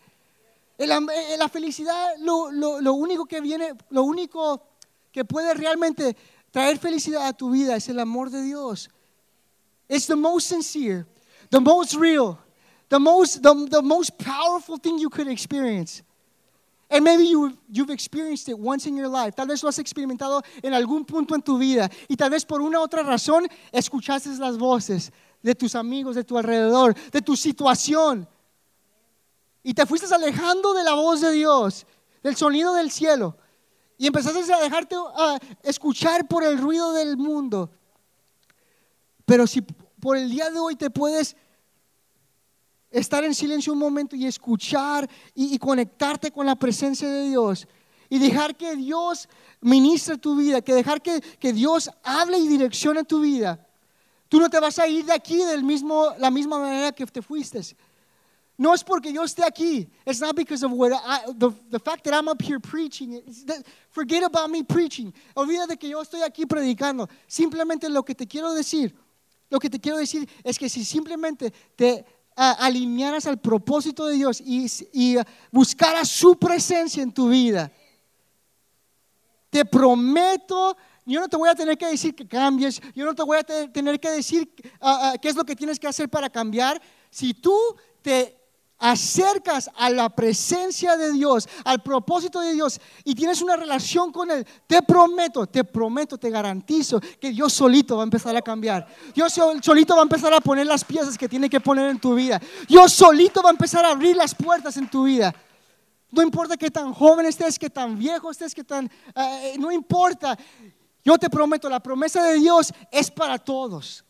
[0.80, 4.71] La, felicidad, lo, lo único que viene, lo único
[5.12, 6.16] que puede realmente
[6.52, 8.90] traer felicidad a tu vida es el amor de Dios.
[9.90, 11.06] It's the most sincere,
[11.50, 12.38] the most real,
[12.90, 16.04] the most, the, the most powerful thing you could experience.
[16.90, 19.34] And maybe you, you've experienced it once in your life.
[19.34, 21.90] Tal vez lo has experimentado en algún punto en tu vida.
[22.10, 26.38] Y tal vez por una otra razón escuchaste las voces de tus amigos, de tu
[26.38, 28.28] alrededor, de tu situación.
[29.64, 31.86] Y te fuiste alejando de la voz de Dios,
[32.24, 33.38] del sonido del cielo.
[34.02, 37.70] Y empezaste a dejarte a escuchar por el ruido del mundo.
[39.26, 41.36] Pero si por el día de hoy te puedes
[42.90, 47.68] estar en silencio un momento y escuchar y, conectarte con la presencia de Dios
[48.10, 53.04] y dejar que Dios ministre tu vida, que dejar que, que Dios hable y direccione
[53.04, 53.68] tu vida.
[54.30, 57.22] Tú no te vas a ir de aquí de mismo, la misma manera que te
[57.22, 57.62] fuiste.
[58.62, 59.90] No es porque yo esté aquí.
[60.06, 63.20] It's not because of what I, the, the fact that I'm up here preaching.
[63.90, 65.12] Forget about me preaching.
[65.36, 67.10] Olvídate que yo estoy aquí predicando.
[67.26, 68.94] Simplemente lo que te quiero decir,
[69.50, 74.40] lo que te quiero decir es que si simplemente te alinearas al propósito de Dios
[74.40, 75.18] y, y
[75.52, 77.72] buscaras su presencia en tu vida,
[79.50, 83.24] te prometo yo no te voy a tener que decir que cambies, yo no te
[83.24, 86.80] voy a tener que decir uh, qué es lo que tienes que hacer para cambiar.
[87.10, 87.58] Si tú
[88.04, 88.41] te
[88.92, 94.30] acercas a la presencia de Dios, al propósito de Dios y tienes una relación con
[94.32, 98.88] Él, te prometo, te prometo, te garantizo que Dios solito va a empezar a cambiar.
[99.14, 102.16] Dios solito va a empezar a poner las piezas que tiene que poner en tu
[102.16, 102.42] vida.
[102.68, 105.34] Dios solito va a empezar a abrir las puertas en tu vida.
[106.12, 108.92] No importa que tan joven estés, que tan viejo estés, que tan...
[109.16, 110.38] Eh, no importa.
[111.04, 114.04] Yo te prometo, la promesa de Dios es para todos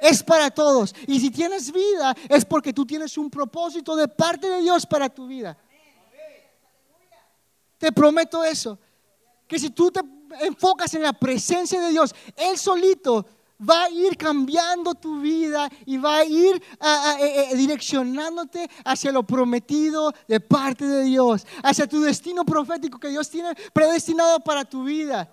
[0.00, 0.94] es para todos.
[1.06, 5.08] Y si tienes vida, es porque tú tienes un propósito de parte de Dios para
[5.08, 5.56] tu vida.
[7.78, 8.78] Te prometo eso.
[9.46, 10.00] Que si tú te
[10.40, 13.26] enfocas en la presencia de Dios, Él solito
[13.58, 19.22] va a ir cambiando tu vida y va a ir eh, eh, direccionándote hacia lo
[19.22, 24.84] prometido de parte de Dios, hacia tu destino profético que Dios tiene predestinado para tu
[24.84, 25.32] vida.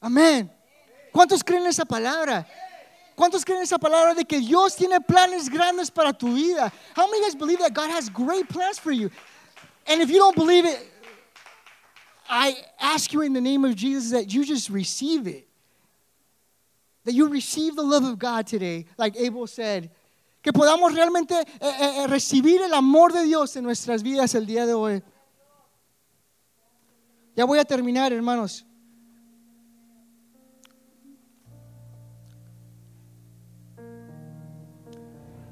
[0.00, 0.57] Amén.
[1.18, 2.46] ¿Cuántos creen en esa palabra?
[3.16, 6.72] ¿Cuántos creen en esa palabra de que Dios tiene planes grandes para tu vida?
[6.94, 9.10] How many guys believe that God has great plans for you?
[9.88, 10.78] And if you don't believe it,
[12.28, 15.48] I ask you in the name of Jesus that you just receive it.
[17.04, 19.90] That you receive the love of God today, like Abel said.
[20.40, 24.46] Que podamos realmente eh, eh, eh, recibir el amor de Dios en nuestras vidas el
[24.46, 25.02] día de hoy.
[27.34, 28.67] Ya voy a terminar, hermanos.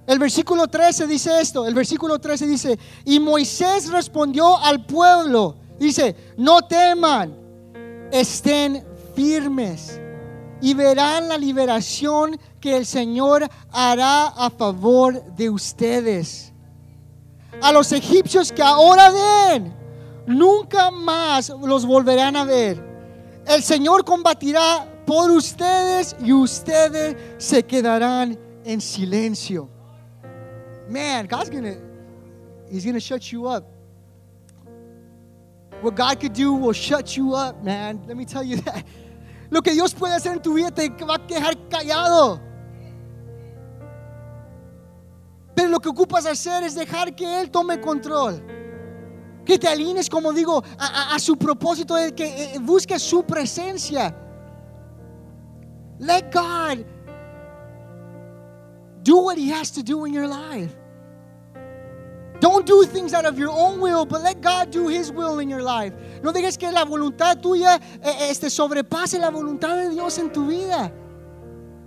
[0.06, 6.14] El versículo 13 dice esto, el versículo 13 dice, y Moisés respondió al pueblo, dice,
[6.36, 7.36] no teman,
[8.12, 8.84] estén
[9.16, 10.00] firmes
[10.60, 16.52] y verán la liberación que el Señor hará a favor de ustedes.
[17.60, 19.74] A los egipcios que ahora ven,
[20.26, 22.80] nunca más los volverán a ver.
[23.44, 29.75] El Señor combatirá por ustedes y ustedes se quedarán en silencio.
[30.88, 31.76] Man, God's gonna,
[32.70, 33.64] He's gonna shut you up.
[35.80, 38.02] What God could do will shut you up, man.
[38.06, 38.84] Let me tell you that.
[39.50, 42.40] Lo que Dios puede hacer en tu vida te va a quedar callado.
[45.54, 48.42] Pero lo que ocupas hacer es dejar que Él tome control.
[49.44, 54.14] Que te alines, como digo, a, a, su propósito, que eh, busques su presencia.
[55.98, 56.84] Let God
[59.06, 60.74] do what He has to do in your life.
[62.40, 65.48] Don't do things out of your own will, but let God do His will in
[65.48, 65.94] your life.
[66.22, 70.46] No dejes que la voluntad tuya eh, este, sobrepase la voluntad de Dios en tu
[70.46, 70.92] vida,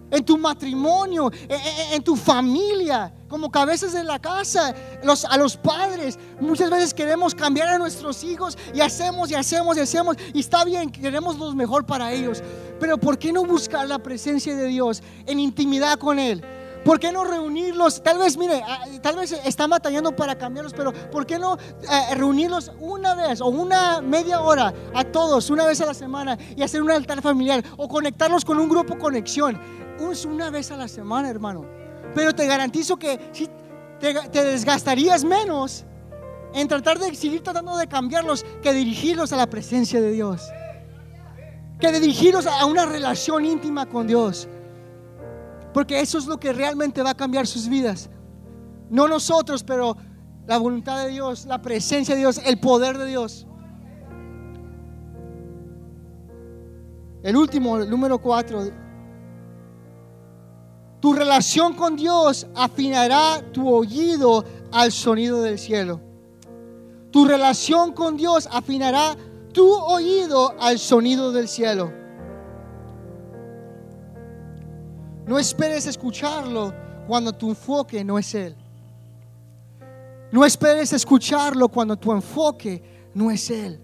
[0.10, 5.38] en tu matrimonio, eh, eh, en tu familia, como cabezas de la casa, los, a
[5.38, 6.18] los padres.
[6.40, 10.16] Muchas veces queremos cambiar a nuestros hijos y hacemos y hacemos y hacemos.
[10.34, 12.42] Y está bien, queremos lo mejor para ellos.
[12.80, 16.44] Pero ¿por qué no buscar la presencia de Dios en intimidad con Él?
[16.84, 18.02] ¿Por qué no reunirlos?
[18.02, 22.16] Tal vez, mire, ah, tal vez están batallando para cambiarlos, pero ¿por qué no eh,
[22.16, 26.64] reunirlos una vez o una media hora a todos, una vez a la semana y
[26.64, 29.60] hacer un altar familiar o conectarlos con un grupo conexión?
[30.00, 31.66] Una vez a la semana, hermano.
[32.16, 33.50] Pero te garantizo que si
[34.00, 35.86] te, te desgastarías menos
[36.54, 40.50] en tratar de seguir tratando de cambiarlos que dirigirlos a la presencia de Dios.
[41.80, 44.48] Que dirigirlos a una relación íntima con Dios.
[45.74, 48.10] Porque eso es lo que realmente va a cambiar sus vidas.
[48.90, 49.96] No nosotros, pero
[50.48, 53.46] la voluntad de Dios, la presencia de Dios, el poder de Dios.
[57.22, 58.64] El último, el número cuatro.
[61.00, 66.02] Tu relación con Dios afinará tu oído al sonido del cielo.
[67.12, 69.16] Tu relación con Dios afinará
[69.54, 71.99] tu oído al sonido del cielo.
[75.30, 76.74] No esperes escucharlo
[77.06, 78.56] cuando tu enfoque no es Él.
[80.32, 82.82] No esperes escucharlo cuando tu enfoque
[83.14, 83.80] no es Él.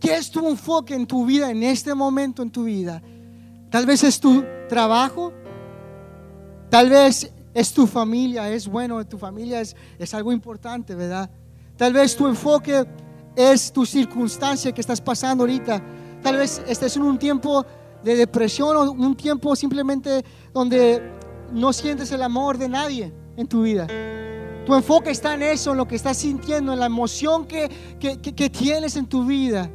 [0.00, 3.02] ¿Qué es tu enfoque en tu vida, en este momento en tu vida?
[3.68, 5.30] Tal vez es tu trabajo,
[6.70, 11.28] tal vez es tu familia, es bueno, tu familia es, es algo importante, ¿verdad?
[11.76, 12.86] Tal vez tu enfoque
[13.36, 15.82] es tu circunstancia que estás pasando ahorita.
[16.22, 17.66] Tal vez estés en un tiempo
[18.02, 21.02] de depresión o un tiempo simplemente donde
[21.52, 23.86] no sientes el amor de nadie en tu vida.
[24.66, 28.50] Tu enfoque está en eso, en lo que estás sintiendo, en la emoción que, que,
[28.50, 29.70] tienes en tu vida.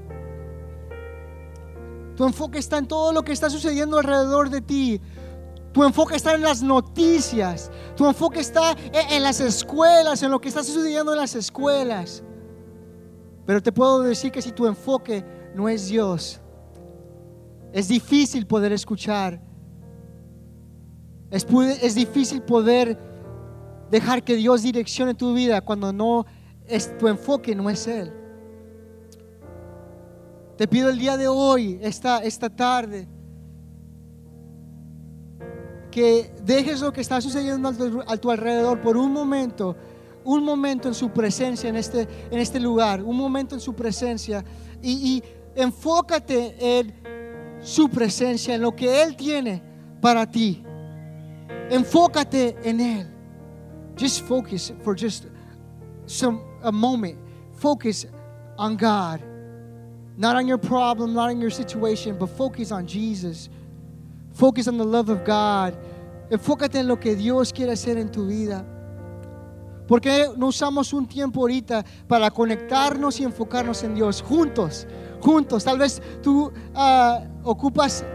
[2.15, 5.01] Tu enfoque está en todo lo que está sucediendo alrededor de ti.
[5.73, 7.69] Tu enfoque está en las noticias.
[7.97, 12.23] Tu enfoque está en, en, las escuelas, en lo que está sucediendo en las escuelas.
[13.45, 16.39] Pero te puedo decir que si tu enfoque no es Dios,
[17.75, 19.41] es difícil poder escuchar.
[21.29, 21.45] Es,
[21.81, 22.97] es difícil poder
[23.91, 26.25] dejar que Dios direccione tu vida cuando no
[26.65, 28.13] es tu enfoque no es Él.
[30.55, 33.09] Te pido el día de hoy, esta, esta tarde,
[35.91, 37.73] que dejes lo que está sucediendo
[38.07, 39.75] a tu, alrededor por un momento,
[40.23, 44.45] un momento en su presencia en este, en este lugar, un momento en su presencia
[44.81, 45.23] y, y
[45.55, 47.15] enfócate en
[47.65, 49.61] su presencia, en lo que Él tiene
[49.99, 50.63] para ti.
[51.69, 53.07] Enfócate en Él.
[53.97, 55.25] Just focus for just
[56.05, 57.17] some a moment.
[57.57, 58.05] Focus
[58.57, 59.19] on God.
[60.15, 63.49] Not on your problem, not on your situation, but focus on Jesus.
[64.33, 65.75] Focus on the love of God.
[66.29, 68.63] Enfócate en lo que Dios quiere hacer en tu vida.
[69.87, 74.87] ¿Por qué no usamos un tiempo ahorita para conectarnos y enfocarnos en Dios juntos?
[75.25, 75.63] Juntos.
[75.63, 78.05] Tal vez tú ah, ocupas,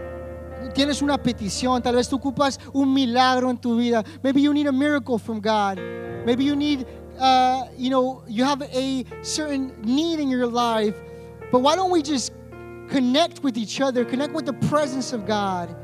[0.73, 4.01] tienes una petición, tal vez tú ocupas un milagro en tu vida.
[4.23, 5.77] Maybe you need a miracle from God.
[6.25, 6.85] Maybe you need,
[7.19, 10.95] uh, you know, you have a certain need in your life.
[11.51, 12.31] But why don't we just
[12.87, 15.75] connect with each other, connect with the presence of God?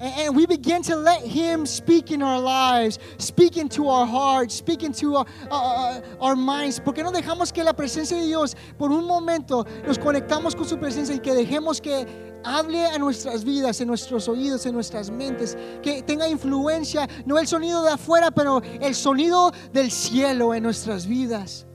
[0.00, 4.82] And we begin to let Him speak in our lives, speak into our hearts, speak
[4.82, 6.80] into our, uh, uh, our minds.
[6.80, 10.64] ¿Por qué no dejamos que la presencia de Dios, por un momento, nos conectamos con
[10.64, 12.06] su presencia y que dejemos que
[12.44, 17.46] hable a nuestras vidas, en nuestros oídos, en nuestras mentes, que tenga influencia, no el
[17.46, 21.66] sonido de afuera, pero el sonido del cielo en nuestras vidas?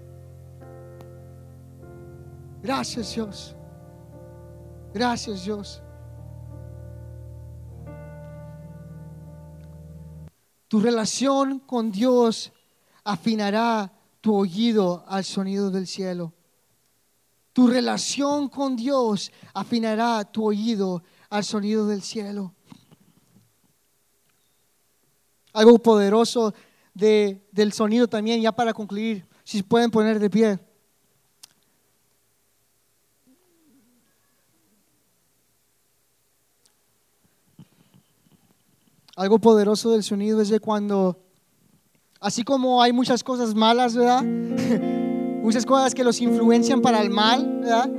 [2.64, 3.56] Gracias Dios.
[4.96, 5.84] Gracias Dios.
[10.68, 12.52] Tu relación con Dios
[13.04, 13.92] afinará
[14.22, 16.34] tu oído al sonido del cielo.
[17.54, 22.54] Tu relación con Dios afinará tu oído al sonido del cielo.
[25.54, 26.54] Algo poderoso
[26.94, 30.60] del sonido también, ya para concluir, si pueden poner de pie.
[39.18, 41.18] Algo poderoso del sonido es de cuando,
[42.20, 44.22] así como hay muchas cosas malas, ¿verdad?
[45.42, 47.90] muchas cosas que los influencian para el mal, ¿verdad?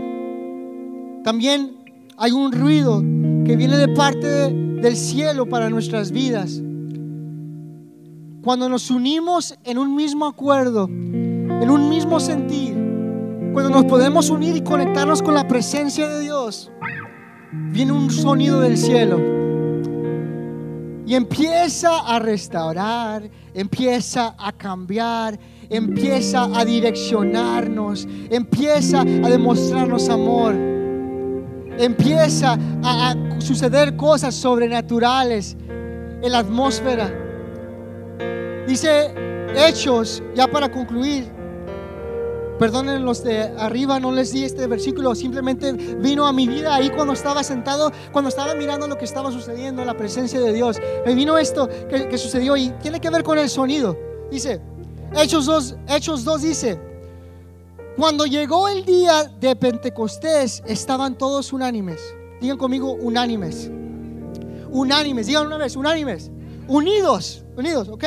[1.25, 1.79] También
[2.19, 3.01] hay un ruido
[3.47, 6.61] que viene de parte del cielo para nuestras vidas.
[8.43, 12.75] Cuando nos unimos en un mismo acuerdo, en un mismo sentir,
[13.55, 16.71] cuando nos podemos unir y conectarnos con la presencia de Dios,
[17.73, 19.46] viene un sonido del cielo
[21.07, 25.39] y empieza a restaurar, empieza a cambiar,
[25.71, 30.55] empieza a direccionarnos, empieza a demostrarnos amor,
[31.79, 37.13] empieza a, suceder cosas sobrenaturales en la atmósfera.
[38.67, 39.15] Dice
[39.55, 41.36] Hechos, ya para concluir,
[42.59, 46.89] Perdonen los de arriba, no les di este versículo, simplemente vino a mi vida ahí
[46.89, 50.79] cuando estaba sentado, cuando estaba mirando lo que estaba sucediendo en la presencia de Dios.
[51.05, 53.97] Me vino esto que, sucedió y tiene que ver con el sonido.
[54.31, 54.61] Dice,
[55.15, 56.81] Hechos 2, Hechos 2 dice,
[57.97, 62.01] cuando llegó el día de Pentecostés, estaban todos unánimes.
[62.41, 63.71] Digan conmigo, unánimes.
[64.71, 66.31] Unánimes, digan una vez, unánimes.
[66.69, 68.05] Unidos, unidos, ¿ok?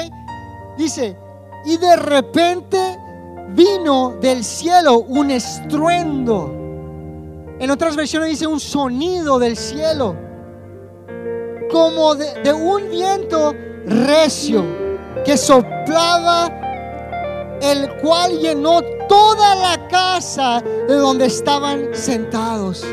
[0.77, 1.15] Dice,
[1.65, 2.97] y de repente
[3.55, 6.55] vino del cielo un estruendo.
[7.59, 10.15] En otras versiones dice un sonido del cielo,
[11.71, 13.53] como de, un viento
[13.85, 14.63] recio
[15.25, 16.47] que soplaba,
[17.61, 22.85] el cual llenó toda la casa de donde estaban sentados.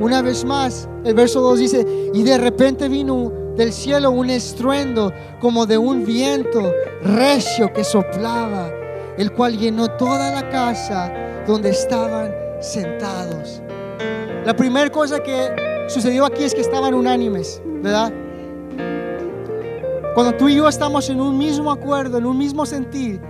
[0.00, 5.12] Una vez más, el verso 2 dice, y de repente vino del cielo un estruendo
[5.40, 8.70] como de un viento recio que soplaba
[9.18, 11.12] el cual llenó toda la casa
[11.46, 13.60] donde estaban sentados.
[14.44, 18.12] La primera cosa que sucedió aquí es que estaban unánimes, ¿verdad?
[20.14, 23.20] Cuando tú y yo estamos en un mismo acuerdo, en un mismo sentir,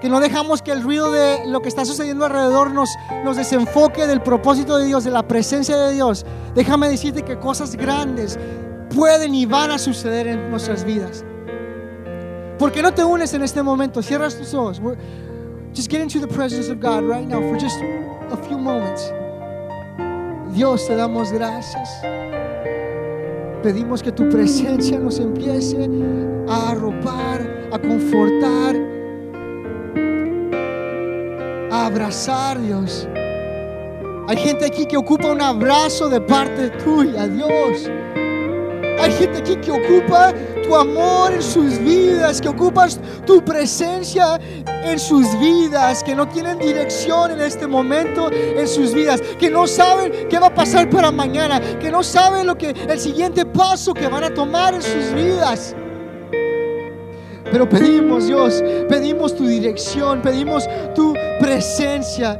[0.00, 2.88] que no dejamos que el ruido de lo que está sucediendo alrededor nos,
[3.36, 6.24] desenfoque del propósito de Dios, de la presencia de Dios.
[6.54, 8.38] Déjame decirte que cosas grandes
[8.94, 11.24] pueden y van a suceder en nuestras vidas.
[12.60, 14.02] ¿Por qué no te unes en este momento?
[14.02, 14.78] Cierras tus ojos.
[15.72, 19.10] just get into the presence of God right now for just a few moments.
[20.54, 21.88] Dios, te damos gracias.
[23.62, 25.88] Pedimos que tu presencia nos empiece
[26.50, 28.76] a arropar, a confortar,
[31.70, 33.08] a abrazar, Dios.
[34.28, 37.90] Hay gente aquí que ocupa un abrazo de parte tuya, Dios.
[39.00, 44.38] Hay gente aquí que ocupa tu amor en sus vidas, que ocupas tu presencia
[44.84, 49.66] en sus vidas, que no tienen dirección en este momento en sus vidas, que no
[49.66, 53.94] saben qué va a pasar para mañana, que no saben lo que el siguiente paso
[53.94, 55.74] que van a tomar en sus vidas.
[57.50, 62.38] Pero pedimos, Dios, pedimos tu dirección, pedimos tu presencia,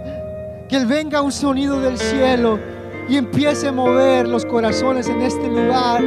[0.68, 2.61] que venga un sonido del cielo
[3.08, 6.04] y empiece a mover los corazones en este lugar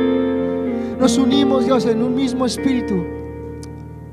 [1.00, 3.04] nos unimos, Dios, en un mismo espíritu.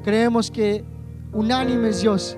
[0.04, 0.84] Creemos que
[1.32, 2.36] unánimes, Dios,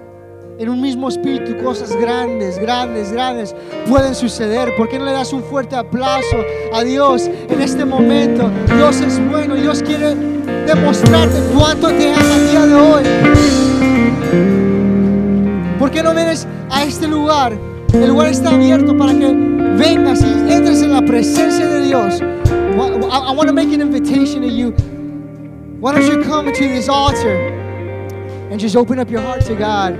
[0.59, 3.55] en un mismo espíritu cosas grandes, grandes, grandes
[3.89, 4.75] pueden suceder.
[4.77, 6.37] ¿Por qué no le das un fuerte aplauso
[6.73, 8.51] a Dios en este momento?
[8.77, 10.15] Dios es bueno, Dios quiere
[10.67, 13.03] demostrarte cuánto te ama el día de hoy.
[15.79, 17.53] ¿Por qué no vienes a este lugar?
[17.93, 19.33] El lugar está abierto para que
[19.77, 22.23] vengas y entres en la presencia de Dios.
[22.81, 24.71] I, want to make an invitation to you.
[25.81, 27.37] Why don't you come to this altar
[28.51, 29.99] and just open up your heart to God?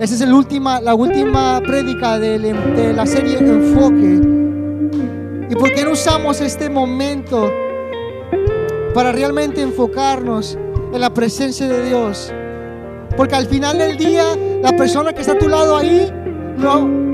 [0.00, 4.20] Esa es el última, la última prédica de, de la serie Enfoque.
[5.48, 7.52] ¿Y por qué no usamos este momento
[8.94, 10.58] para realmente enfocarnos
[10.92, 12.32] en la presencia de Dios?
[13.16, 14.24] Porque al final del día,
[14.62, 16.10] la persona que está a tu lado ahí
[16.56, 17.11] no,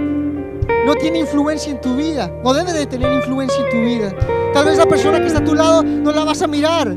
[0.89, 4.11] no tiene influencia en tu vida, no debe de tener influencia en tu vida.
[4.55, 6.97] Tal vez la persona que está a tu lado no la vas a mirar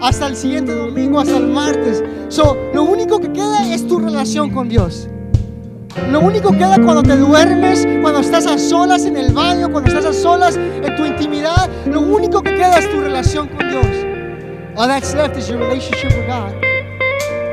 [0.00, 2.02] hasta el siguiente domingo, hasta el martes.
[2.30, 5.10] So, lo único que queda es tu relación con Dios.
[6.10, 9.90] Lo único que queda cuando te duermes, cuando estás a solas en el baño, cuando
[9.90, 13.86] estás a solas en tu intimidad, lo único que queda es tu relación con Dios.
[14.74, 16.67] All that's left is your relationship with God.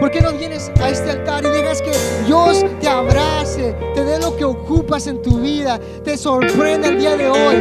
[0.05, 1.91] ¿Por qué no vienes a este altar y dejas que
[2.27, 7.17] Dios te abrace, te dé lo que ocupas en tu vida, te sorprenda el día
[7.17, 7.55] de hoy?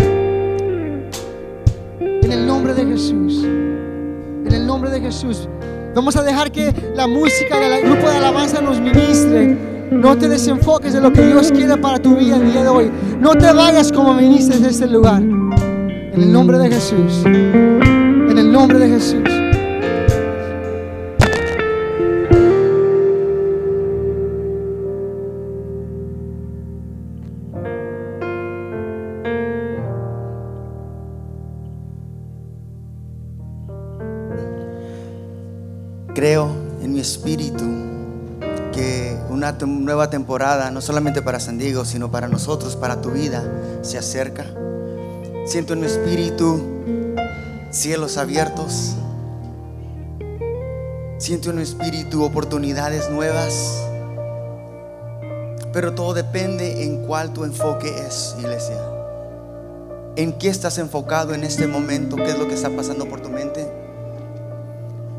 [2.01, 3.45] En el nombre de Jesús.
[3.45, 5.49] En el nombre de Jesús.
[5.95, 9.57] Vamos a dejar que la música del grupo de alabanza nos ministre.
[9.91, 12.93] No te desenfoques de lo que Dios quiere para tu vida el día de hoy.
[13.21, 15.23] No te vayas como viniste de este lugar.
[15.23, 17.25] En el nombre de Jesús.
[17.25, 19.44] En el nombre de Jesús.
[36.25, 37.67] Creo en mi espíritu
[38.73, 43.45] que una nueva temporada, no solamente para San Diego, sino para nosotros, para tu vida,
[43.83, 44.47] se acerca.
[45.45, 46.63] Siento en mi espíritu
[47.71, 48.95] cielos abiertos.
[51.19, 53.85] Siento en mi espíritu oportunidades nuevas.
[55.75, 58.81] Pero todo depende en cuál tu enfoque es, iglesia.
[60.17, 62.17] ¿En qué estás enfocado en este momento?
[62.17, 63.84] ¿Qué es lo que está pasando por tu mente?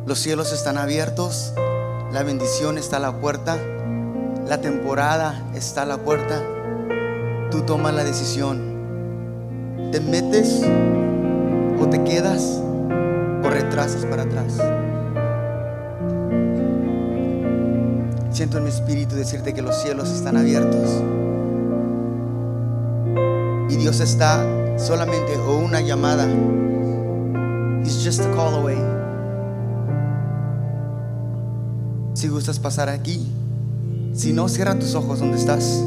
[0.05, 1.53] Los cielos están abiertos
[2.15, 3.57] la bendición está a la puerta.
[4.47, 6.41] La temporada está a la puerta.
[7.51, 9.89] Tú tomas la decisión.
[9.91, 10.61] ¿Te metes
[11.77, 12.61] o te quedas
[13.43, 14.61] o retrasas para atrás?
[18.31, 20.89] Siento en mi espíritu decirte que los cielos están abiertos.
[23.69, 24.45] Y Dios está
[24.77, 26.29] solamente o una llamada.
[27.83, 28.94] He's just a call away.
[32.15, 33.27] Si gustas pasar aquí,
[34.13, 35.83] si no, cierra tus ojos donde estás.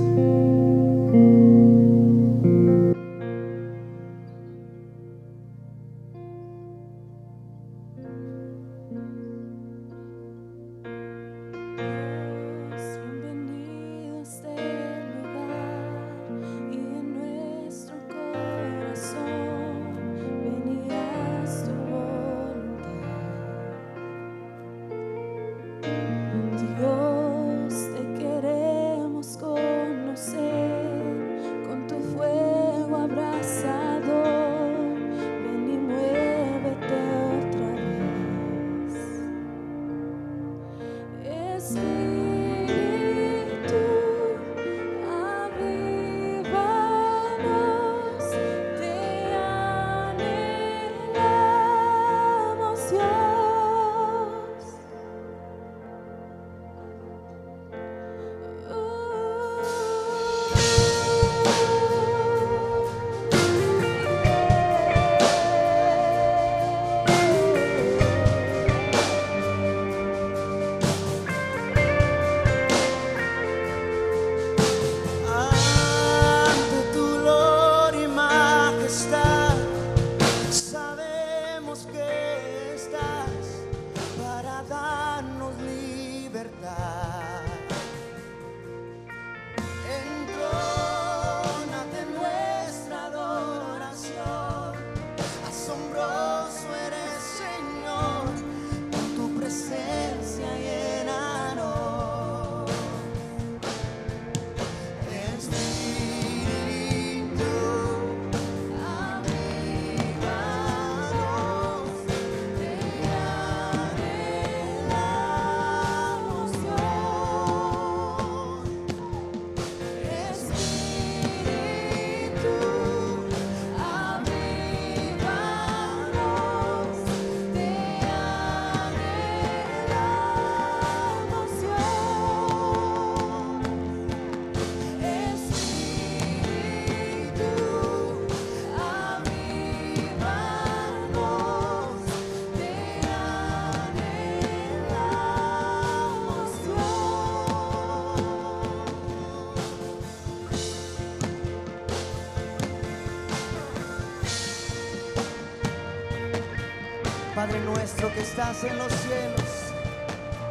[157.38, 159.48] Padre nuestro que estás en los cielos,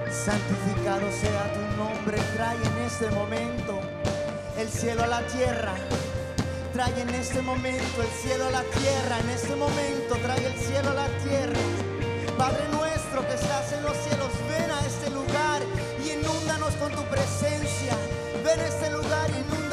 [0.10, 3.82] santificado sea tu nombre, trae en este momento
[4.58, 5.74] el cielo a la tierra.
[6.72, 10.92] Trae en este momento el cielo a la tierra, en este momento trae el cielo
[10.92, 11.60] a la tierra.
[12.38, 15.62] Padre nuestro que estás en los cielos, ven a este lugar
[16.06, 17.98] y inúndanos con tu presencia.
[18.46, 19.67] Ven a este lugar y inúndanos.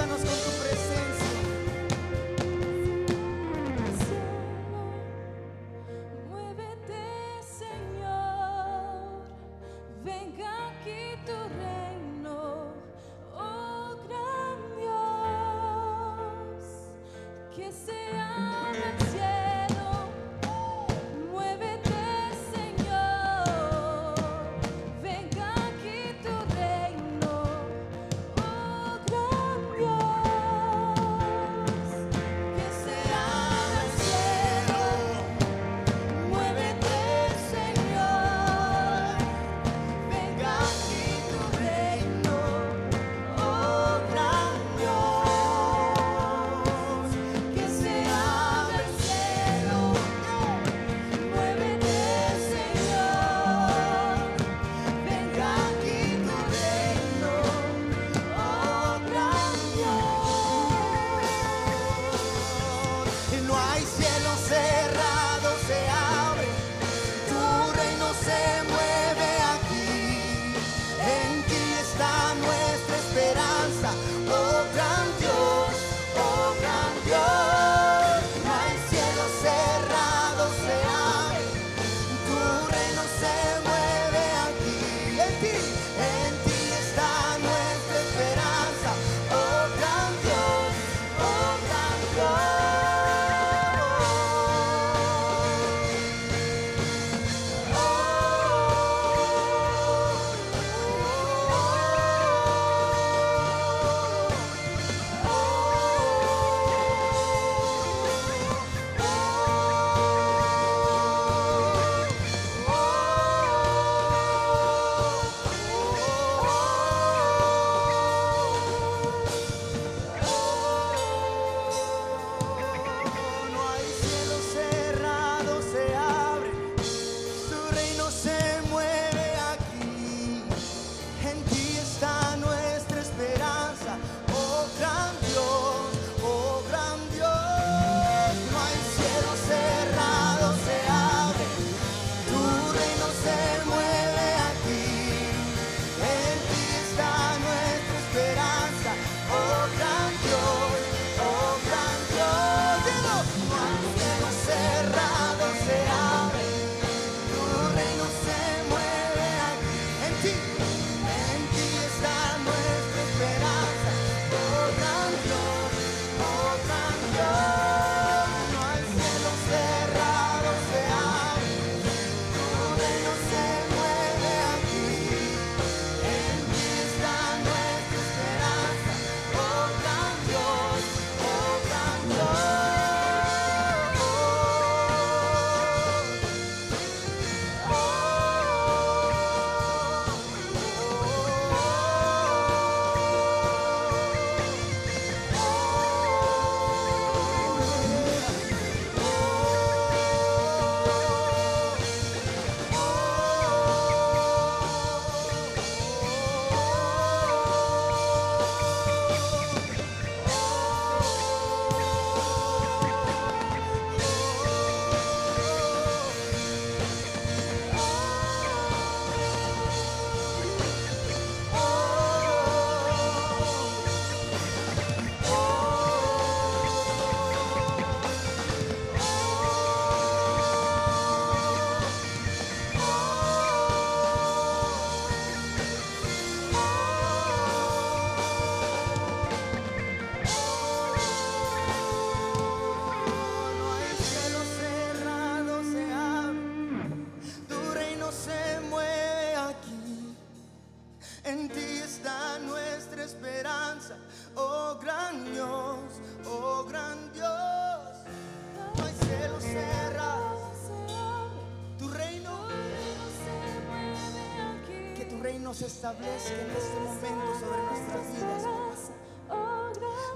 [265.85, 268.43] establezca en este momento sobre nuestras vidas,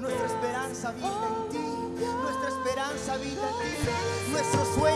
[0.00, 1.66] Nuestra esperanza vive en ti,
[2.22, 4.87] nuestra esperanza vive en ti, nuestro sueño.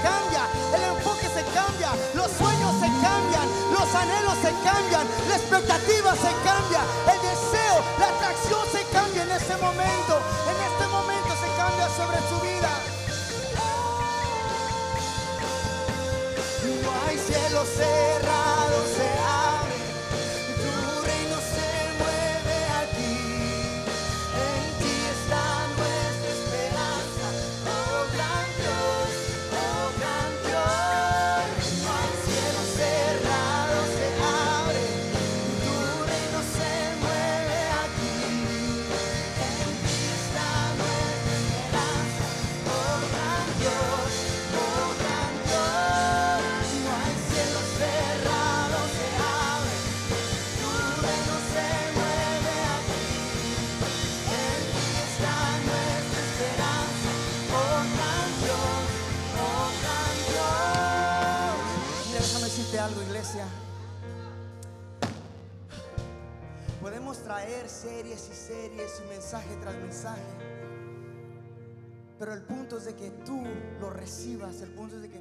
[0.00, 6.12] cambia, el enfoque se cambia, los sueños se cambian, los anhelos se cambian, la expectativa
[6.16, 6.82] se cambia,
[7.12, 10.14] el deseo, la atracción se cambia en este momento,
[10.48, 12.72] en este momento se cambia sobre su vida.
[16.84, 18.86] No hay cielos cerrados,
[67.82, 70.22] series y series y mensaje tras mensaje.
[72.16, 73.42] Pero el punto es de que tú
[73.80, 75.18] lo recibas, el punto es de que